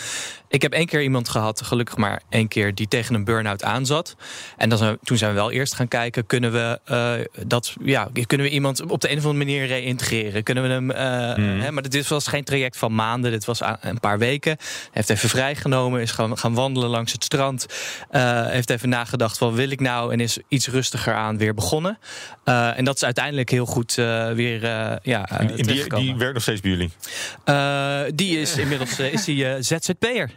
Ik 0.49 0.63
heb 0.63 0.73
één 0.73 0.87
keer 0.87 1.03
iemand 1.03 1.29
gehad, 1.29 1.63
gelukkig 1.63 1.97
maar 1.97 2.23
één 2.29 2.49
keer, 2.49 2.75
die 2.75 2.89
tegen 2.89 3.15
een 3.15 3.25
burn-out 3.25 3.65
aanzat. 3.65 4.17
En 4.57 4.69
dan 4.69 4.79
zijn, 4.79 4.99
toen 5.03 5.17
zijn 5.17 5.31
we 5.31 5.37
wel 5.37 5.51
eerst 5.51 5.75
gaan 5.75 5.89
kijken, 5.89 6.27
kunnen 6.27 6.53
we, 6.53 6.81
eh, 6.85 7.47
dat, 7.47 7.75
ja, 7.85 8.09
kunnen 8.27 8.47
we 8.47 8.53
iemand 8.53 8.91
op 8.91 9.01
de 9.01 9.11
een 9.11 9.19
of 9.19 9.25
andere 9.25 9.45
manier 9.45 9.67
reïntegreren? 9.67 10.43
Kunnen 10.43 10.63
we 10.65 10.69
hem, 10.69 10.91
eh, 10.91 11.63
hè, 11.63 11.73
maar 11.73 11.89
dit 11.89 12.09
was 12.09 12.27
geen 12.27 12.45
traject 12.45 12.77
van 12.77 12.95
maanden, 12.95 13.31
dit 13.31 13.45
was 13.45 13.61
een 13.81 14.01
paar 14.01 14.19
weken. 14.19 14.57
Hij 14.59 14.89
heeft 14.91 15.11
even 15.11 15.29
vrijgenomen, 15.29 16.01
is 16.01 16.11
gaan, 16.11 16.39
gaan 16.39 16.55
wandelen 16.55 16.89
langs 16.89 17.13
het 17.13 17.25
strand. 17.25 17.51
Eh, 18.11 18.47
heeft 18.47 18.71
even 18.71 18.89
nagedacht, 18.89 19.39
wat 19.39 19.53
wil 19.53 19.71
ik 19.71 19.81
nou? 19.81 20.13
En 20.13 20.21
is 20.21 20.39
iets 20.49 20.69
rustiger 20.69 21.15
aan 21.15 21.39
weer 21.39 21.55
begonnen. 21.55 21.99
Eh, 22.45 22.79
en 22.79 22.85
dat 22.85 22.95
is 22.97 23.05
uiteindelijk 23.05 23.51
heel 23.51 23.67
goed 23.67 23.99
eh, 23.99 24.31
weer 24.31 24.65
eh 24.65 24.97
ja, 25.03 25.29
En 25.29 25.47
die, 25.47 25.89
die, 25.95 26.15
werkt 26.17 26.35
nog 26.35 26.43
steeds 26.43 26.61
bij 26.61 26.71
jullie. 26.71 26.91
Eh, 27.45 28.01
die 28.15 28.41
is 28.41 28.57
inmiddels 28.57 28.99
is 28.99 29.25
die, 29.25 29.63
ZZP'er. 29.63 30.31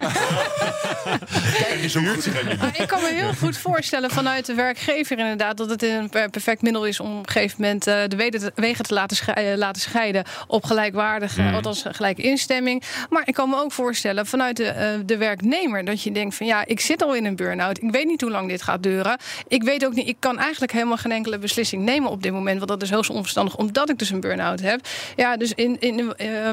Maar 2.60 2.80
ik 2.82 2.88
kan 2.88 3.02
me 3.02 3.12
heel 3.14 3.34
goed 3.34 3.58
voorstellen 3.58 4.10
vanuit 4.10 4.46
de 4.46 4.54
werkgever 4.54 5.18
inderdaad... 5.20 5.58
dat 5.58 5.70
het 5.70 5.84
een 5.84 6.10
per- 6.10 6.30
perfect 6.30 6.62
middel 6.62 6.86
is 6.86 7.00
om 7.00 7.18
op 7.18 7.28
een 7.28 7.32
gegeven 7.32 7.62
moment... 7.62 7.88
eh, 7.88 7.96
de 8.08 8.52
wegen 8.56 8.84
te, 8.86 8.94
laten, 8.94 9.18
schei- 9.18 9.52
eh, 9.52 9.58
laten 9.58 9.82
scheiden 9.82 10.24
op 10.48 10.64
gelijkwaardige, 10.66 11.42
Mm. 11.42 11.54
althans 11.56 11.84
gelijke 11.92 12.22
instemming. 12.22 12.84
Maar 13.10 13.22
ik 13.26 13.34
kan 13.34 13.50
me 13.50 13.56
ook 13.56 13.72
voorstellen 13.72 14.26
vanuit 14.26 14.58
de, 14.58 14.66
eh, 14.68 14.90
de 15.06 15.18
werknemer... 15.18 15.86
dat 15.86 16.02
je 16.04 16.12
denkt 16.12 16.36
van 16.36 16.46
ja, 16.46 16.66
ik 16.66 16.80
zit 16.80 16.95
al 17.02 17.16
in 17.16 17.26
een 17.26 17.36
burn-out. 17.36 17.82
Ik 17.84 17.92
weet 17.92 18.06
niet 18.06 18.22
hoe 18.22 18.32
lang 18.32 18.50
dit 18.50 18.62
gaat 18.62 18.84
duren. 18.84 19.18
Ik 19.48 19.64
weet 19.64 19.86
ook 19.86 19.94
niet, 19.94 20.08
ik 20.08 20.16
kan 20.20 20.40
eigenlijk 20.40 20.72
helemaal 20.72 20.98
geen 20.98 21.12
enkele 21.12 21.38
beslissing 21.38 21.84
nemen 21.84 22.10
op 22.10 22.24
dit 22.24 22.32
moment... 22.32 22.58
want 22.58 22.70
dat 22.70 22.82
is 22.82 22.92
hoogst 22.92 23.10
onverstandig, 23.10 23.56
omdat 23.56 23.90
ik 23.90 23.98
dus 24.00 24.10
een 24.10 24.20
burn-out 24.20 24.60
heb. 24.62 24.80
Ja, 25.16 25.38
dus 25.38 25.52
in, 25.54 25.80
in, 25.80 26.16
eh, 26.16 26.50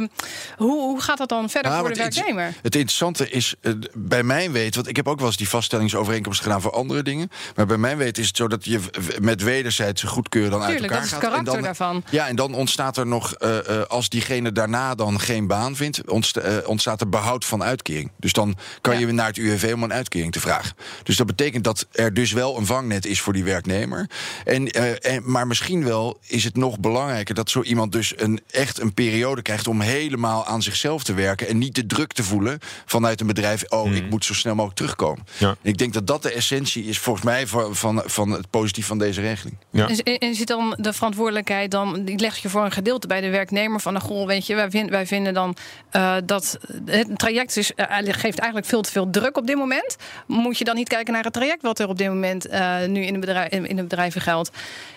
hoe, 0.56 0.80
hoe 0.80 1.00
gaat 1.00 1.18
dat 1.18 1.28
dan 1.28 1.50
verder 1.50 1.70
Ja, 1.72 1.78
voor 1.78 1.92
de 1.94 2.02
het- 2.02 2.14
werknemer? 2.14 2.54
Het 2.62 2.74
interessante 2.74 3.30
is, 3.30 3.54
eh, 3.60 3.72
bij 3.94 4.22
mijn 4.22 4.52
weet, 4.52 4.74
want 4.74 4.88
ik 4.88 4.96
heb 4.96 5.08
ook 5.08 5.18
wel 5.18 5.26
eens 5.26 5.36
die 5.36 5.48
vaststellingsovereenkomst 5.48 6.40
gedaan 6.42 6.60
voor 6.60 6.72
andere 6.72 7.02
dingen. 7.02 7.30
Maar 7.56 7.66
bij 7.66 7.76
mijn 7.76 7.96
weet 7.96 8.18
is 8.18 8.26
het 8.26 8.36
zo 8.36 8.48
dat 8.48 8.64
je 8.64 8.80
met 9.20 9.42
wederzijdse 9.42 10.06
goedkeuren 10.06 10.50
dan 10.50 10.60
Tuurlijk, 10.60 10.82
uit 10.82 10.90
elkaar 10.92 10.98
dat 10.98 11.06
is 11.06 11.12
gaat. 11.12 11.22
het 11.22 11.30
karakter 11.30 11.54
en 11.54 11.76
dan, 11.76 11.88
daarvan. 11.90 12.04
Ja, 12.10 12.28
en 12.28 12.36
dan 12.36 12.54
ontstaat 12.54 12.96
er 12.96 13.06
nog, 13.06 13.34
uh, 13.38 13.50
uh, 13.70 13.82
als 13.82 14.08
diegene 14.08 14.52
daarna 14.52 14.94
dan 14.94 15.20
geen 15.20 15.46
baan 15.46 15.76
vindt, 15.76 16.10
ontsta 16.10 16.40
ontstaat 16.66 17.00
er 17.00 17.08
behoud 17.08 17.44
van 17.44 17.62
uitkering. 17.62 18.10
Dus 18.16 18.32
dan 18.32 18.56
kan 18.80 18.94
ja. 18.94 19.06
je 19.06 19.12
naar 19.12 19.26
het 19.26 19.36
UWV 19.36 19.72
om 19.74 19.82
een 19.82 19.92
uitkering 19.92 20.31
te 20.32 20.40
vragen. 20.40 20.76
Dus 21.02 21.16
dat 21.16 21.26
betekent 21.26 21.64
dat 21.64 21.86
er 21.92 22.14
dus 22.14 22.32
wel 22.32 22.56
een 22.56 22.66
vangnet 22.66 23.06
is 23.06 23.20
voor 23.20 23.32
die 23.32 23.44
werknemer. 23.44 24.10
En, 24.44 24.70
en, 24.70 25.30
maar 25.30 25.46
misschien 25.46 25.84
wel 25.84 26.18
is 26.26 26.44
het 26.44 26.56
nog 26.56 26.78
belangrijker 26.78 27.34
dat 27.34 27.50
zo 27.50 27.62
iemand 27.62 27.92
dus 27.92 28.12
een, 28.16 28.40
echt 28.50 28.80
een 28.80 28.94
periode 28.94 29.42
krijgt 29.42 29.68
om 29.68 29.80
helemaal 29.80 30.46
aan 30.46 30.62
zichzelf 30.62 31.04
te 31.04 31.14
werken 31.14 31.48
en 31.48 31.58
niet 31.58 31.74
de 31.74 31.86
druk 31.86 32.12
te 32.12 32.22
voelen 32.22 32.58
vanuit 32.86 33.20
een 33.20 33.26
bedrijf. 33.26 33.64
Oh, 33.68 33.86
mm. 33.86 33.94
ik 33.94 34.10
moet 34.10 34.24
zo 34.24 34.34
snel 34.34 34.54
mogelijk 34.54 34.78
terugkomen. 34.78 35.26
Ja. 35.38 35.56
Ik 35.62 35.78
denk 35.78 35.92
dat 35.92 36.06
dat 36.06 36.22
de 36.22 36.32
essentie 36.32 36.84
is 36.84 36.98
volgens 36.98 37.24
mij 37.24 37.46
van, 37.46 37.76
van, 37.76 38.02
van 38.04 38.30
het 38.30 38.50
positief 38.50 38.86
van 38.86 38.98
deze 38.98 39.20
regeling. 39.20 39.56
Ja. 39.70 39.88
En, 39.88 40.18
en 40.18 40.34
zit 40.34 40.46
dan 40.46 40.76
de 40.78 40.92
verantwoordelijkheid 40.92 41.70
dan 41.70 42.04
die 42.04 42.18
leg 42.18 42.36
je 42.36 42.48
voor 42.48 42.64
een 42.64 42.72
gedeelte 42.72 43.06
bij 43.06 43.20
de 43.20 43.30
werknemer 43.30 43.80
van 43.80 43.94
de 43.94 44.00
goh, 44.00 44.26
weet 44.26 44.46
je, 44.46 44.54
wij, 44.54 44.70
vind, 44.70 44.90
wij 44.90 45.06
vinden 45.06 45.34
dan 45.34 45.56
uh, 45.92 46.14
dat 46.24 46.58
het 46.84 47.18
traject 47.18 47.56
is, 47.56 47.72
uh, 47.76 47.86
geeft 48.00 48.38
eigenlijk 48.38 48.66
veel 48.66 48.82
te 48.82 48.90
veel 48.90 49.10
druk 49.10 49.36
op 49.36 49.46
dit 49.46 49.56
moment. 49.56 49.96
Moet 50.26 50.58
je 50.58 50.64
dan 50.64 50.74
niet 50.74 50.88
kijken 50.88 51.12
naar 51.12 51.24
het 51.24 51.32
traject 51.32 51.62
wat 51.62 51.78
er 51.78 51.88
op 51.88 51.98
dit 51.98 52.08
moment 52.08 52.48
uh, 52.48 52.84
nu 52.86 53.02
in 53.04 53.12
de, 53.12 53.18
bedrijf, 53.18 53.50
in 53.50 53.76
de 53.76 53.82
bedrijven 53.82 54.20
geldt? 54.20 54.50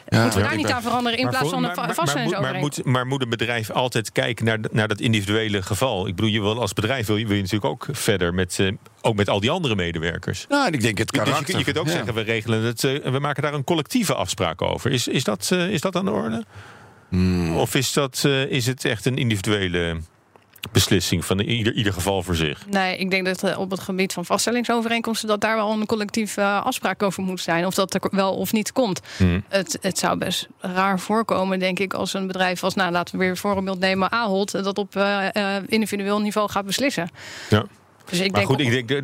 Ja, 0.08 0.22
Moeten 0.22 0.40
we 0.40 0.48
daar 0.48 0.56
niet 0.56 0.72
aan 0.72 0.82
veranderen 0.82 1.20
in 1.20 1.30
plaats 1.30 1.50
van 1.50 1.64
een 1.64 1.76
maar, 1.76 1.94
vaststellingsovereenkomst? 1.94 2.78
moet, 2.78 2.94
maar 2.94 3.08
moet 3.08 3.22
een 3.22 3.30
bedrijf 3.30 3.70
altijd 3.70 4.12
kijken 4.12 4.46
naar, 4.46 4.60
naar 4.72 4.88
dat 4.88 5.00
individuele 5.00 5.62
geval? 5.62 6.08
Ik 6.08 6.16
bedoel, 6.16 6.32
je 6.32 6.42
wil 6.42 6.62
als 6.62 6.74
bedrijf 6.74 7.08
wil 7.08 7.18
je, 7.18 7.26
wil 7.26 7.36
je 7.36 7.42
natuurlijk 7.42 7.72
ook 7.72 7.88
verder 7.92 8.34
met, 8.34 8.58
uh, 8.62 8.72
ook 9.02 9.16
met 9.16 9.30
al 9.30 9.40
die 9.40 9.52
andere 9.52 9.76
medewerkers. 9.76 10.46
Nou, 10.50 10.72
ik 10.72 10.82
denk 10.82 10.98
het 10.98 11.12
karakter. 11.12 11.46
Dus 11.46 11.52
je, 11.52 11.58
je 11.58 11.64
kunt 11.64 11.78
ook 11.78 11.86
ja. 11.86 11.92
zeggen, 11.92 12.14
we 12.14 12.22
regelen 12.22 12.62
het, 12.62 12.84
uh, 12.84 13.04
we 13.04 13.20
maken 13.20 13.44
daar 13.44 13.54
een 13.54 13.64
collectieve 13.64 14.14
afspraak 14.16 14.62
over. 14.62 14.92
Is, 14.92 15.08
is, 15.08 15.24
dat, 15.24 15.50
uh, 15.54 15.70
is 15.70 15.82
dat 15.82 15.96
aan 15.96 16.06
de 16.06 16.12
orde? 16.12 16.44
Hmm. 17.10 17.58
Of 17.58 17.76
is, 17.76 17.94
dat, 17.94 18.24
is 18.50 18.66
het 18.66 18.86
echt 18.86 19.06
een 19.06 19.18
individuele 19.18 19.98
beslissing 20.72 21.26
van 21.26 21.40
ieder, 21.40 21.74
ieder 21.74 21.94
geval 21.94 22.24
voor 22.24 22.36
zich. 22.36 22.66
Nee, 22.70 22.98
ik 22.98 23.10
denk 23.10 23.26
dat 23.26 23.44
uh, 23.44 23.60
op 23.60 23.72
het 23.72 23.80
gebied 23.80 24.14
van 24.14 24.26
vaststellingsovereenkomsten... 24.26 25.28
dat 25.28 25.42
daar 25.42 25.56
wel 25.56 25.72
een 25.72 25.86
collectieve 25.86 26.42
uh, 26.42 26.66
afspraak 26.66 27.04
over 27.04 27.24
moet 27.24 27.42
zijn. 27.42 27.66
Of 27.66 27.74
dat 27.74 27.94
er 27.94 28.02
wel 28.12 28.36
of 28.36 28.52
niet 28.52 28.72
komt. 28.72 29.02
Hmm. 29.18 29.44
Het, 29.48 29.78
het 29.82 29.98
zou 29.98 30.18
best 30.18 30.48
raar 30.60 31.00
voorkomen, 31.00 31.60
denk 31.60 31.80
ik... 31.80 31.94
als 31.94 32.14
een 32.14 32.28
bedrijf 32.28 32.64
als, 32.64 32.74
nou 32.74 32.92
laten 32.92 33.14
we 33.16 33.22
weer 33.22 33.30
een 33.30 33.38
voorbeeld 33.38 33.80
nemen... 33.80 34.12
Ahold, 34.12 34.52
dat 34.52 34.78
op 34.78 34.96
uh, 34.96 35.26
individueel 35.66 36.22
niveau 36.22 36.50
gaat 36.50 36.66
beslissen. 36.66 37.10
Ja. 37.50 37.66
Dus 38.10 38.20
ik 38.20 38.32
maar 38.32 38.40
denk 38.40 38.52
goed, 38.52 38.60
ik 38.60 38.88
denk, 38.88 39.04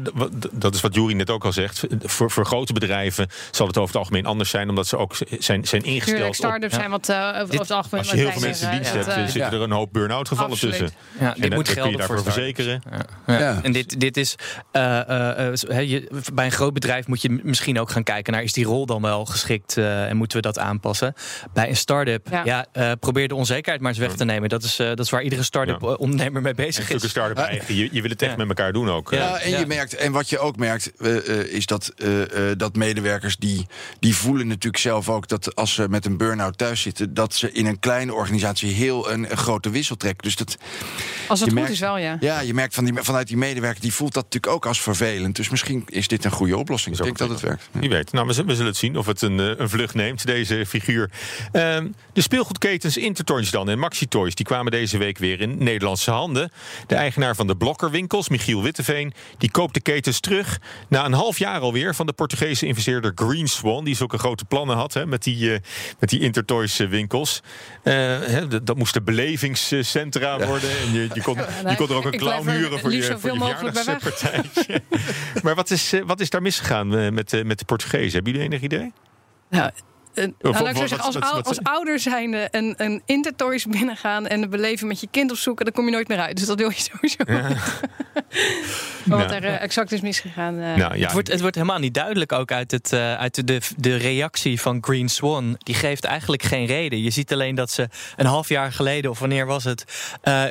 dat 0.52 0.76
is 0.76 0.82
wat 0.82 0.96
Jury 0.96 1.14
net 1.14 1.30
ook 1.30 1.46
al 1.46 1.54
zegt. 1.54 1.86
Voor, 2.04 2.32
voor 2.32 2.46
grote 2.46 2.74
bedrijven 2.74 3.28
zal 3.52 3.68
het 3.68 3.78
over 3.78 3.90
het 3.90 3.98
algemeen 3.98 4.26
anders 4.26 4.50
zijn, 4.50 4.70
omdat 4.70 4.88
ze 4.88 4.98
ook 4.98 5.16
zijn, 5.40 5.66
zijn 5.66 5.84
ingesteld. 5.84 6.16
Tuurlijk, 6.16 6.36
start-ups 6.36 6.74
op, 6.74 6.80
zijn 6.80 6.92
wat 6.92 7.10
uh, 7.10 7.42
over 7.42 7.60
het 7.60 7.72
algemeen. 7.72 8.00
Als 8.04 8.12
je 8.12 8.18
heel 8.18 8.32
veel 8.32 8.42
mensen 8.42 8.72
in 8.72 8.76
dienst 8.76 8.94
hebt, 8.94 9.06
ja. 9.06 9.28
zitten 9.28 9.54
er 9.54 9.62
een 9.62 9.72
hoop 9.72 9.94
burn-out 9.94 10.28
gevallen 10.28 10.52
Absoluut. 10.52 10.78
tussen. 10.78 10.98
Ja, 11.20 11.34
dit 11.34 11.44
en 11.44 11.54
moet 11.54 11.66
dat 11.66 11.76
kun 11.76 11.92
je 11.92 11.98
daarvoor 11.98 12.16
voor 12.16 12.32
verzekeren. 12.32 12.82
Ja. 13.28 13.40
Ja. 13.40 13.60
En 13.64 13.72
dit, 13.72 14.00
dit 14.00 14.18
is. 14.18 14.36
Uh, 14.74 14.82
uh, 15.10 15.90
je, 15.90 16.24
bij 16.34 16.46
een 16.46 16.52
groot 16.52 16.74
bedrijf 16.74 17.08
moet 17.08 17.22
je 17.22 17.40
misschien 17.44 17.80
ook 17.80 17.90
gaan 17.90 18.04
kijken 18.04 18.34
naar: 18.34 18.44
is 18.44 18.54
die 18.54 18.66
rol 18.66 18.86
dan 18.86 19.02
wel 19.02 19.26
geschikt 19.26 19.78
en 19.78 20.18
moeten 20.18 20.38
we 20.38 20.44
dat 20.44 20.60
aanpassen? 20.60 21.14
Bij 21.54 21.70
een 21.70 21.78
start-up, 21.78 22.28
ja. 22.44 22.66
probeer 23.00 23.28
de 23.28 23.36
onzekerheid 23.36 23.82
maar 23.82 23.92
eens 23.92 24.00
weg 24.00 24.16
te 24.16 24.26
nemen. 24.26 24.50
Dat 24.50 24.64
is, 24.64 24.76
dat 24.76 25.00
is 25.00 25.10
waar 25.10 25.22
iedere 25.22 25.44
start-up 25.44 25.84
ondernemer 25.84 26.42
mee 26.42 26.54
bezig 26.54 26.90
en 26.90 26.96
is. 26.96 27.04
Een 27.04 27.10
start-up 27.10 27.38
eigen. 27.38 27.76
Je, 27.76 27.90
je 27.92 28.02
wil 28.02 28.10
het 28.10 28.22
echt 28.22 28.38
met 28.38 28.48
elkaar 28.48 28.74
doen 28.74 28.90
ook. 28.92 29.12
Ja, 29.12 29.40
en 29.40 29.60
je 29.60 29.66
merkt, 29.66 29.96
en 29.96 30.12
wat 30.12 30.30
je 30.30 30.40
ook 30.40 30.58
merkt, 30.58 30.92
uh, 30.98 31.28
uh, 31.28 31.54
is 31.54 31.66
dat, 31.66 31.94
uh, 31.98 32.52
dat 32.58 32.76
medewerkers 32.76 33.38
die, 33.38 33.68
die 34.00 34.16
voelen 34.16 34.48
natuurlijk 34.48 34.84
zelf 34.84 35.10
ook 35.10 35.28
dat 35.28 35.56
als 35.56 35.74
ze 35.74 35.90
met 35.90 36.06
een 36.06 36.18
burn-out 36.18 36.58
thuis 36.58 36.82
zitten, 36.82 37.14
dat 37.14 37.34
ze 37.34 37.52
in 37.52 37.66
een 37.66 37.80
kleine 37.80 38.14
organisatie 38.14 38.74
heel 38.74 39.12
een, 39.12 39.32
een 39.32 39.38
grote 39.38 39.70
wissel 39.70 39.98
trekken. 39.98 40.24
Dus 40.24 40.36
dat, 40.36 40.58
als 41.28 41.40
het 41.40 41.50
goed 41.50 41.58
merkt, 41.58 41.72
is 41.72 41.80
wel, 41.80 41.98
ja. 41.98 42.18
Ja, 42.20 42.40
je 42.40 42.54
merkt 42.54 42.74
van 42.74 42.86
die, 42.86 42.94
vanuit 42.98 43.28
die 43.28 43.38
medewerker, 43.38 43.82
die 43.82 43.94
voelt 43.94 44.14
dat 44.14 44.24
natuurlijk 44.24 44.54
ook 44.54 44.66
als 44.66 44.82
vervelend. 44.82 45.36
Dus 45.36 45.50
misschien 45.50 45.84
is 45.88 46.08
dit 46.08 46.26
een 46.26 46.32
goede 46.32 46.58
oplossing. 46.58 46.98
Ik 46.98 47.04
denk 47.04 47.18
dat 47.18 47.30
het 47.30 47.40
werkt. 47.40 47.70
Wie 47.72 47.90
weet. 47.90 48.12
Nou, 48.12 48.28
we, 48.28 48.34
zullen 48.34 48.66
het 48.66 48.78
zien 48.78 48.98
of 48.98 49.06
het 49.06 49.22
een, 49.22 49.62
een 49.62 49.70
vlucht 49.70 49.94
neemt, 49.94 50.26
deze 50.26 50.66
figuur. 50.66 51.10
Ehm, 51.52 51.88
de 52.14 52.22
speelgoedketens 52.22 52.98
Intertoys 52.98 53.52
dan 53.52 53.70
en 53.70 53.80
Maxi 53.80 54.08
Toys, 54.08 54.36
die 54.36 54.46
kwamen 54.46 54.72
deze 54.72 54.98
week 54.98 55.18
weer 55.18 55.42
in 55.42 55.64
Nederlandse 55.64 56.12
handen. 56.12 56.52
De 56.88 56.96
eigenaar 56.96 57.36
van 57.36 57.48
de 57.48 57.56
blokkerwinkels, 57.56 58.30
Michiel 58.30 58.62
Die 59.38 59.52
koopt 59.52 59.74
de 59.74 59.82
ketens 59.82 60.20
terug. 60.20 60.60
Na 60.88 61.06
een 61.06 61.14
half 61.14 61.38
jaar 61.38 61.60
alweer 61.60 61.96
van 61.96 62.06
de 62.06 62.14
Portugese 62.14 62.66
investeerder 62.66 63.12
Green 63.16 63.48
Swan, 63.48 63.84
die 63.84 63.96
zulke 63.96 64.18
grote 64.18 64.46
plannen 64.46 64.76
had 64.76 64.94
hè, 64.94 65.06
met, 65.06 65.24
die, 65.24 65.46
uh, 65.52 65.58
met 66.00 66.10
die 66.10 66.20
Intertoys 66.20 66.78
winkels. 66.78 67.42
Uh, 67.84 67.94
hè, 68.20 68.64
dat 68.64 68.78
moesten 68.78 69.04
belevingscentra 69.04 70.38
ja. 70.38 70.48
worden. 70.48 70.70
En 70.70 70.94
je, 70.94 71.10
je, 71.14 71.22
kon, 71.22 71.38
je 71.70 71.76
kon 71.76 71.90
er 71.90 71.96
ook 71.96 72.06
een 72.06 72.18
clown 72.18 72.50
huren 72.50 72.80
voor 72.80 72.94
je, 72.94 73.18
voor 73.20 73.34
je 73.34 74.82
maar 75.44 75.56
wat 75.56 75.72
is, 75.72 75.94
uh, 75.94 76.04
wat 76.06 76.20
is 76.20 76.30
daar 76.30 76.42
misgegaan 76.42 77.14
met, 77.14 77.44
met 77.46 77.60
de 77.60 77.66
Portugezen? 77.66 78.12
Hebben 78.12 78.32
jullie 78.32 78.48
enig 78.48 78.62
idee? 78.62 78.94
Ja, 79.50 79.74
uh, 80.14 80.26
nou, 80.40 80.76
zeggen, 80.76 81.00
als, 81.00 81.44
als 81.44 81.64
ouder 81.64 82.00
zijnde 82.00 82.48
een, 82.52 82.74
een 82.78 83.02
Intertoys 83.06 83.66
binnengaan 83.66 84.28
en 84.28 84.42
het 84.42 84.50
beleven 84.50 84.88
met 84.88 85.00
je 85.00 85.08
kind 85.12 85.32
opzoeken, 85.32 85.66
dan 85.66 85.74
kom 85.74 85.86
je 85.86 85.92
nooit 85.92 86.08
meer 86.08 86.20
uit. 86.20 86.38
Dus 86.38 86.46
dat 86.46 86.58
wil 86.58 86.70
je 86.70 86.90
sowieso. 86.92 87.24
Ja. 87.26 87.50
maar 89.06 89.18
wat 89.18 89.32
er 89.32 89.44
uh, 89.44 89.62
exact 89.62 89.92
is 89.92 90.02
misgegaan. 90.02 90.54
Uh, 90.54 90.76
nou, 90.76 90.98
ja. 90.98 91.04
het, 91.04 91.12
wordt, 91.12 91.32
het 91.32 91.42
wordt 91.42 91.56
helemaal 91.56 91.80
niet 91.80 91.94
duidelijk 91.94 92.32
ook 92.32 92.52
uit, 92.52 92.72
het, 92.72 92.94
uit 92.94 93.48
de, 93.48 93.62
de 93.78 93.96
reactie 93.96 94.62
van 94.62 94.78
Green 94.82 95.10
Swan. 95.10 95.56
Die 95.58 95.76
geeft 95.76 96.04
eigenlijk 96.04 96.44
geen 96.44 96.66
reden. 96.66 97.02
Je 97.02 97.10
ziet 97.10 97.34
alleen 97.34 97.56
dat 97.56 97.72
ze 97.72 97.88
een 98.16 98.26
half 98.26 98.50
jaar 98.50 98.72
geleden, 98.72 99.12
of 99.12 99.20
wanneer 99.20 99.46
was 99.46 99.64
het, 99.64 99.84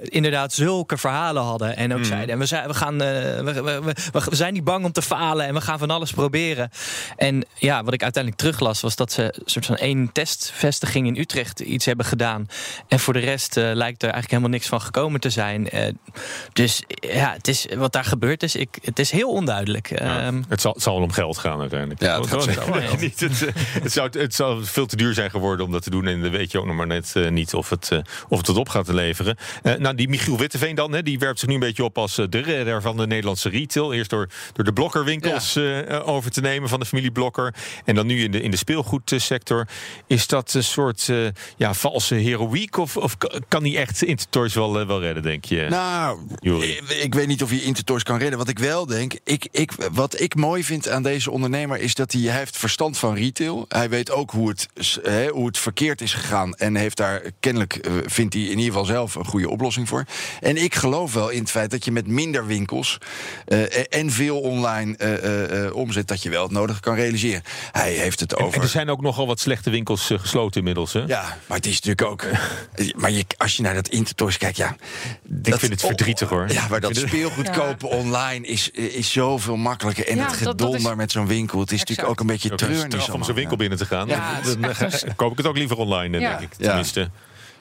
inderdaad 0.02 0.52
zulke 0.52 0.96
verhalen 0.96 1.42
hadden. 1.42 1.76
En 1.76 1.92
ook 1.92 1.98
mm. 1.98 2.04
zeiden, 2.04 2.38
we 2.38 2.46
zijn, 2.46 2.66
we, 2.66 2.74
gaan, 2.74 2.98
we, 2.98 3.42
we, 3.44 3.62
we, 3.62 3.94
we, 4.12 4.36
zijn 4.36 4.52
niet 4.52 4.64
bang 4.64 4.84
om 4.84 4.92
te 4.92 5.02
falen 5.02 5.46
en 5.46 5.54
we 5.54 5.60
gaan 5.60 5.78
van 5.78 5.90
alles 5.90 6.12
proberen. 6.12 6.70
En 7.16 7.44
ja, 7.54 7.84
wat 7.84 7.94
ik 7.94 8.02
uiteindelijk 8.02 8.42
teruglas 8.42 8.80
was 8.80 8.96
dat 8.96 9.12
ze 9.12 9.34
soort 9.50 9.66
van 9.66 9.76
één 9.76 10.12
testvestiging 10.12 11.06
in 11.06 11.16
Utrecht 11.16 11.60
iets 11.60 11.84
hebben 11.84 12.06
gedaan. 12.06 12.46
En 12.88 13.00
voor 13.00 13.12
de 13.12 13.18
rest 13.18 13.56
uh, 13.56 13.64
lijkt 13.64 14.02
er 14.02 14.10
eigenlijk 14.10 14.30
helemaal 14.30 14.50
niks 14.50 14.68
van 14.68 14.80
gekomen 14.80 15.20
te 15.20 15.30
zijn. 15.30 15.68
Uh, 15.74 15.86
dus 16.52 16.82
ja, 16.86 17.32
het 17.32 17.48
is, 17.48 17.66
wat 17.76 17.92
daar 17.92 18.04
gebeurd 18.04 18.42
is, 18.42 18.56
ik, 18.56 18.78
het 18.82 18.98
is 18.98 19.10
heel 19.10 19.30
onduidelijk. 19.30 19.98
Ja, 19.98 20.26
um, 20.26 20.44
het, 20.48 20.60
zal, 20.60 20.72
het 20.72 20.82
zal 20.82 20.94
om 20.94 21.12
geld 21.12 21.38
gaan 21.38 21.60
uiteindelijk. 21.60 22.00
Ja, 22.00 22.20
het, 22.20 22.30
het, 22.30 22.64
het, 22.64 23.00
niet, 23.00 23.20
het, 23.20 23.40
het, 23.82 23.92
zou, 23.92 24.18
het 24.18 24.34
zou 24.34 24.64
veel 24.64 24.86
te 24.86 24.96
duur 24.96 25.14
zijn 25.14 25.30
geworden 25.30 25.66
om 25.66 25.72
dat 25.72 25.82
te 25.82 25.90
doen. 25.90 26.06
En 26.06 26.20
dan 26.20 26.30
weet 26.30 26.52
je 26.52 26.58
ook 26.58 26.66
nog 26.66 26.76
maar 26.76 26.86
net 26.86 27.12
uh, 27.16 27.30
niet 27.30 27.54
of 27.54 27.70
het, 27.70 27.90
of 28.28 28.38
het 28.38 28.46
het 28.46 28.56
op 28.56 28.68
gaat 28.68 28.88
leveren. 28.88 29.36
nou, 29.78 29.94
die 29.94 30.08
Michiel 30.08 30.38
Witteveen 30.38 30.74
dan, 30.74 30.92
hè, 30.92 31.02
die 31.02 31.18
werpt 31.18 31.38
zich 31.38 31.48
nu 31.48 31.54
een 31.54 31.60
beetje 31.60 31.84
op 31.84 31.98
als 31.98 32.14
de 32.14 32.38
redder 32.40 32.82
van 32.82 32.96
de 32.96 33.06
Nederlandse 33.06 33.48
retail. 33.48 33.92
Eerst 33.92 34.10
door, 34.10 34.28
door 34.52 34.64
de 34.64 34.72
blokkerwinkels 34.72 35.52
ja. 35.52 35.98
over 35.98 36.30
te 36.30 36.40
nemen 36.40 36.68
van 36.68 36.80
de 36.80 36.86
familie 36.86 37.10
Blokker. 37.10 37.54
En 37.84 37.94
dan 37.94 38.06
nu 38.06 38.22
in 38.22 38.30
de, 38.30 38.40
in 38.40 38.50
de 38.50 38.56
speelgoedsector. 38.56 39.39
Is 40.06 40.26
dat 40.26 40.54
een 40.54 40.64
soort 40.64 41.08
uh, 41.08 41.28
ja, 41.56 41.74
valse 41.74 42.14
heroïek? 42.14 42.76
Of, 42.76 42.96
of 42.96 43.16
kan 43.48 43.62
hij 43.62 43.76
echt 43.76 44.02
Intertoys 44.02 44.54
wel, 44.54 44.80
uh, 44.80 44.86
wel 44.86 45.00
redden, 45.00 45.22
denk 45.22 45.44
je? 45.44 45.66
Nou, 45.70 46.18
ik, 46.40 46.80
ik, 47.02 47.14
weet 47.14 47.26
niet 47.26 47.42
of 47.42 47.50
hij 47.50 47.58
Intertoys 47.58 48.02
kan 48.02 48.18
redden. 48.18 48.38
Wat 48.38 48.48
ik 48.48 48.58
wel 48.58 48.86
denk, 48.86 49.12
ik, 49.24 49.48
ik, 49.50 49.72
wat 49.92 50.20
ik 50.20 50.34
mooi 50.34 50.64
vind 50.64 50.88
aan 50.88 51.02
deze 51.02 51.30
ondernemer... 51.30 51.78
is 51.78 51.94
dat 51.94 52.12
hij, 52.12 52.20
hij 52.20 52.38
heeft 52.38 52.56
verstand 52.56 52.98
van 52.98 53.14
retail. 53.14 53.64
Hij 53.68 53.88
weet 53.88 54.10
ook 54.10 54.30
hoe 54.30 54.48
het, 54.48 54.68
he, 55.02 55.28
hoe 55.28 55.46
het 55.46 55.58
verkeerd 55.58 56.00
is 56.00 56.14
gegaan. 56.14 56.54
En 56.54 56.74
heeft 56.74 56.96
daar 56.96 57.22
kennelijk, 57.40 57.88
vindt 58.06 58.34
hij 58.34 58.42
in 58.42 58.48
ieder 58.48 58.64
geval 58.64 58.84
zelf 58.84 59.14
een 59.14 59.24
goede 59.24 59.48
oplossing 59.48 59.88
voor. 59.88 60.04
En 60.40 60.56
ik 60.56 60.74
geloof 60.74 61.12
wel 61.12 61.28
in 61.28 61.40
het 61.40 61.50
feit 61.50 61.70
dat 61.70 61.84
je 61.84 61.92
met 61.92 62.06
minder 62.06 62.46
winkels... 62.46 62.98
en 63.90 64.10
veel 64.10 64.40
online 64.40 65.72
omzet, 65.74 66.08
dat 66.08 66.22
je 66.22 66.30
wel 66.30 66.42
het 66.42 66.52
nodige 66.52 66.80
kan 66.80 66.94
realiseren. 66.94 67.42
Hij 67.72 67.92
heeft 67.92 68.20
het 68.20 68.36
over... 68.36 68.46
En, 68.46 68.54
en 68.54 68.62
er 68.62 68.68
zijn 68.68 68.90
ook 68.90 69.00
nogal 69.00 69.26
wat 69.30 69.40
slechte 69.40 69.70
winkels 69.70 70.10
uh, 70.10 70.18
gesloten 70.18 70.58
inmiddels. 70.58 70.92
Hè? 70.92 71.00
Ja, 71.00 71.38
maar 71.46 71.56
het 71.56 71.66
is 71.66 71.80
natuurlijk 71.80 72.02
ook. 72.02 72.22
Uh, 72.22 72.94
maar 72.96 73.10
je, 73.10 73.24
als 73.36 73.56
je 73.56 73.62
naar 73.62 73.74
dat 73.74 73.88
Intertoys 73.88 74.36
kijkt, 74.36 74.56
ja. 74.56 74.70
Ik 74.70 75.50
dat, 75.50 75.58
vind 75.58 75.72
het 75.72 75.80
verdrietig 75.80 76.28
hoor. 76.28 76.52
Ja, 76.52 76.66
maar 76.68 76.80
dat 76.80 76.96
speelgoed 76.96 77.46
ja. 77.46 77.52
kopen 77.52 77.88
online 77.88 78.46
is, 78.46 78.70
is 78.70 79.12
zoveel 79.12 79.56
makkelijker. 79.56 80.06
En 80.06 80.16
ja, 80.16 80.24
het 80.24 80.32
gedonder 80.32 80.96
met 80.96 81.12
zo'n 81.12 81.26
winkel. 81.26 81.60
Het 81.60 81.72
is 81.72 81.80
exact. 81.80 81.88
natuurlijk 81.90 82.20
ook 82.20 82.20
een 82.20 82.32
beetje 82.32 82.54
treurnis. 82.54 83.08
om 83.08 83.24
zo'n 83.24 83.34
winkel 83.34 83.56
binnen 83.56 83.78
te 83.78 83.86
gaan. 83.86 84.08
Ja, 84.08 84.40
dan, 84.40 84.60
dan 84.60 85.14
koop 85.16 85.30
ik 85.30 85.36
het 85.36 85.46
ook 85.46 85.56
liever 85.56 85.76
online, 85.76 86.18
denk 86.18 86.40
ik. 86.40 86.54
Tenminste. 86.54 87.10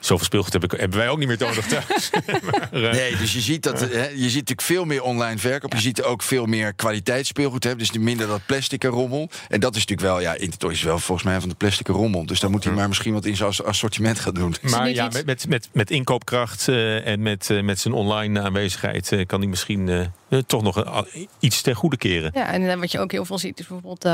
Zoveel 0.00 0.24
speelgoed 0.24 0.52
heb 0.52 0.64
ik, 0.64 0.70
hebben 0.70 0.98
wij 0.98 1.08
ook 1.08 1.18
niet 1.18 1.28
meer 1.28 1.36
nodig 1.38 1.66
thuis. 1.66 2.10
maar, 2.50 2.68
uh... 2.72 2.92
Nee, 2.92 3.16
dus 3.16 3.32
je 3.32 3.40
ziet, 3.40 3.62
dat, 3.62 3.80
hè, 3.80 4.08
je 4.08 4.16
ziet 4.16 4.34
natuurlijk 4.34 4.62
veel 4.62 4.84
meer 4.84 5.02
online 5.02 5.38
verkoop. 5.38 5.72
Je 5.72 5.80
ziet 5.80 6.02
ook 6.02 6.22
veel 6.22 6.46
meer 6.46 6.72
kwaliteitsspeelgoed. 6.72 7.64
Hè, 7.64 7.76
dus 7.76 7.92
minder 7.92 8.26
dat 8.26 8.40
plastic 8.46 8.84
rommel. 8.84 9.28
En 9.48 9.60
dat 9.60 9.76
is 9.76 9.86
natuurlijk 9.86 10.08
wel, 10.08 10.20
ja, 10.20 10.34
Intertoys 10.34 10.76
is 10.76 10.82
wel 10.82 10.98
volgens 10.98 11.26
mij 11.26 11.40
van 11.40 11.48
de 11.48 11.54
plastic 11.54 11.86
rommel. 11.86 12.26
Dus 12.26 12.40
daar 12.40 12.50
moet 12.50 12.64
hij 12.64 12.72
maar 12.72 12.88
misschien 12.88 13.12
wat 13.12 13.24
in 13.24 13.36
zijn 13.36 13.52
assortiment 13.64 14.20
gaan 14.20 14.34
doen. 14.34 14.54
Maar 14.60 14.90
ja, 14.90 15.08
met, 15.12 15.26
met, 15.26 15.48
met, 15.48 15.68
met 15.72 15.90
inkoopkracht 15.90 16.68
uh, 16.68 17.06
en 17.06 17.22
met, 17.22 17.48
uh, 17.50 17.62
met 17.62 17.78
zijn 17.78 17.94
online 17.94 18.40
aanwezigheid 18.40 19.14
kan 19.26 19.40
hij 19.40 19.48
misschien 19.48 20.10
toch 20.46 20.62
nog 20.62 20.76
een, 20.76 21.28
iets 21.38 21.62
ten 21.62 21.74
goede 21.74 21.96
keren. 21.96 22.30
Ja, 22.34 22.46
en 22.46 22.80
wat 22.80 22.92
je 22.92 23.00
ook 23.00 23.12
heel 23.12 23.24
veel 23.24 23.38
ziet 23.38 23.58
is 23.58 23.66
bijvoorbeeld 23.66 24.04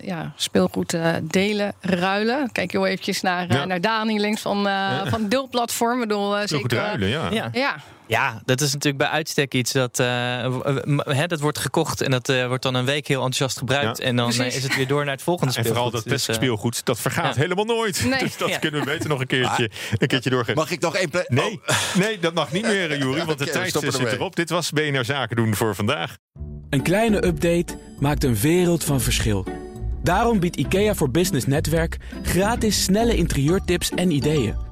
ja, 0.00 0.32
speelgoed 0.36 0.96
delen, 1.22 1.74
ruilen. 1.80 2.52
Kijk 2.52 2.72
heel 2.72 2.86
eventjes 2.86 3.20
naar, 3.20 3.66
naar 3.66 3.80
Dani 3.80 4.20
links 4.20 4.40
van, 4.40 4.68
van 5.06 5.28
deelplatform. 5.28 6.02
Ik 6.02 6.08
bedoel, 6.08 6.36
zeker, 6.48 6.76
ruilen, 6.76 7.08
ja. 7.08 7.30
ja. 7.30 7.48
ja. 7.52 7.76
Ja, 8.06 8.42
dat 8.44 8.60
is 8.60 8.72
natuurlijk 8.72 9.02
bij 9.02 9.12
uitstek 9.12 9.54
iets 9.54 9.72
dat, 9.72 9.98
uh, 9.98 11.26
dat 11.26 11.40
wordt 11.40 11.58
gekocht 11.58 12.00
en 12.00 12.10
dat 12.10 12.28
uh, 12.28 12.46
wordt 12.46 12.62
dan 12.62 12.74
een 12.74 12.84
week 12.84 13.06
heel 13.06 13.16
enthousiast 13.16 13.58
gebruikt. 13.58 14.00
en 14.00 14.16
dan 14.16 14.32
uh, 14.32 14.46
is 14.46 14.62
het 14.62 14.76
weer 14.76 14.86
door 14.86 15.04
naar 15.04 15.14
het 15.14 15.22
volgende 15.22 15.52
speelgoed. 15.52 15.70
En 15.76 15.82
vooral 15.82 16.02
dat 16.02 16.12
dus, 16.12 16.34
speelgoed, 16.34 16.84
dat 16.84 17.00
vergaat 17.00 17.34
ja. 17.34 17.40
helemaal 17.40 17.64
nooit. 17.64 18.04
Nee. 18.04 18.18
Dus 18.18 18.36
dat 18.36 18.58
kunnen 18.58 18.80
we 18.80 18.86
beter 18.86 19.08
nog 19.08 19.20
een 19.20 19.26
keertje, 19.26 19.70
een 19.98 20.08
keertje 20.08 20.30
doorgeven. 20.30 20.54
Mag 20.54 20.70
ik 20.70 20.80
nog 20.80 20.96
één... 20.96 21.10
Nee, 21.28 21.60
oh. 21.66 21.94
nee, 22.02 22.18
dat 22.18 22.34
mag 22.34 22.52
niet 22.52 22.62
meer, 22.62 22.98
Jury, 22.98 23.24
want 23.24 23.38
de 23.38 23.44
okay, 23.50 23.70
tijd 23.70 23.94
zit 23.94 24.12
erop. 24.12 24.36
Dit 24.36 24.50
was 24.50 24.70
BNR 24.70 25.04
Zaken 25.04 25.36
doen 25.36 25.54
voor 25.54 25.74
vandaag. 25.74 26.16
Een 26.70 26.82
kleine 26.82 27.26
update 27.26 27.78
maakt 27.98 28.24
een 28.24 28.36
wereld 28.36 28.84
van 28.84 29.00
verschil. 29.00 29.46
Daarom 30.02 30.40
biedt 30.40 30.56
IKEA 30.56 30.94
voor 30.94 31.10
Business 31.10 31.46
Netwerk 31.46 31.96
gratis 32.22 32.82
snelle 32.82 33.16
interieurtips 33.16 33.90
en 33.90 34.10
ideeën. 34.10 34.71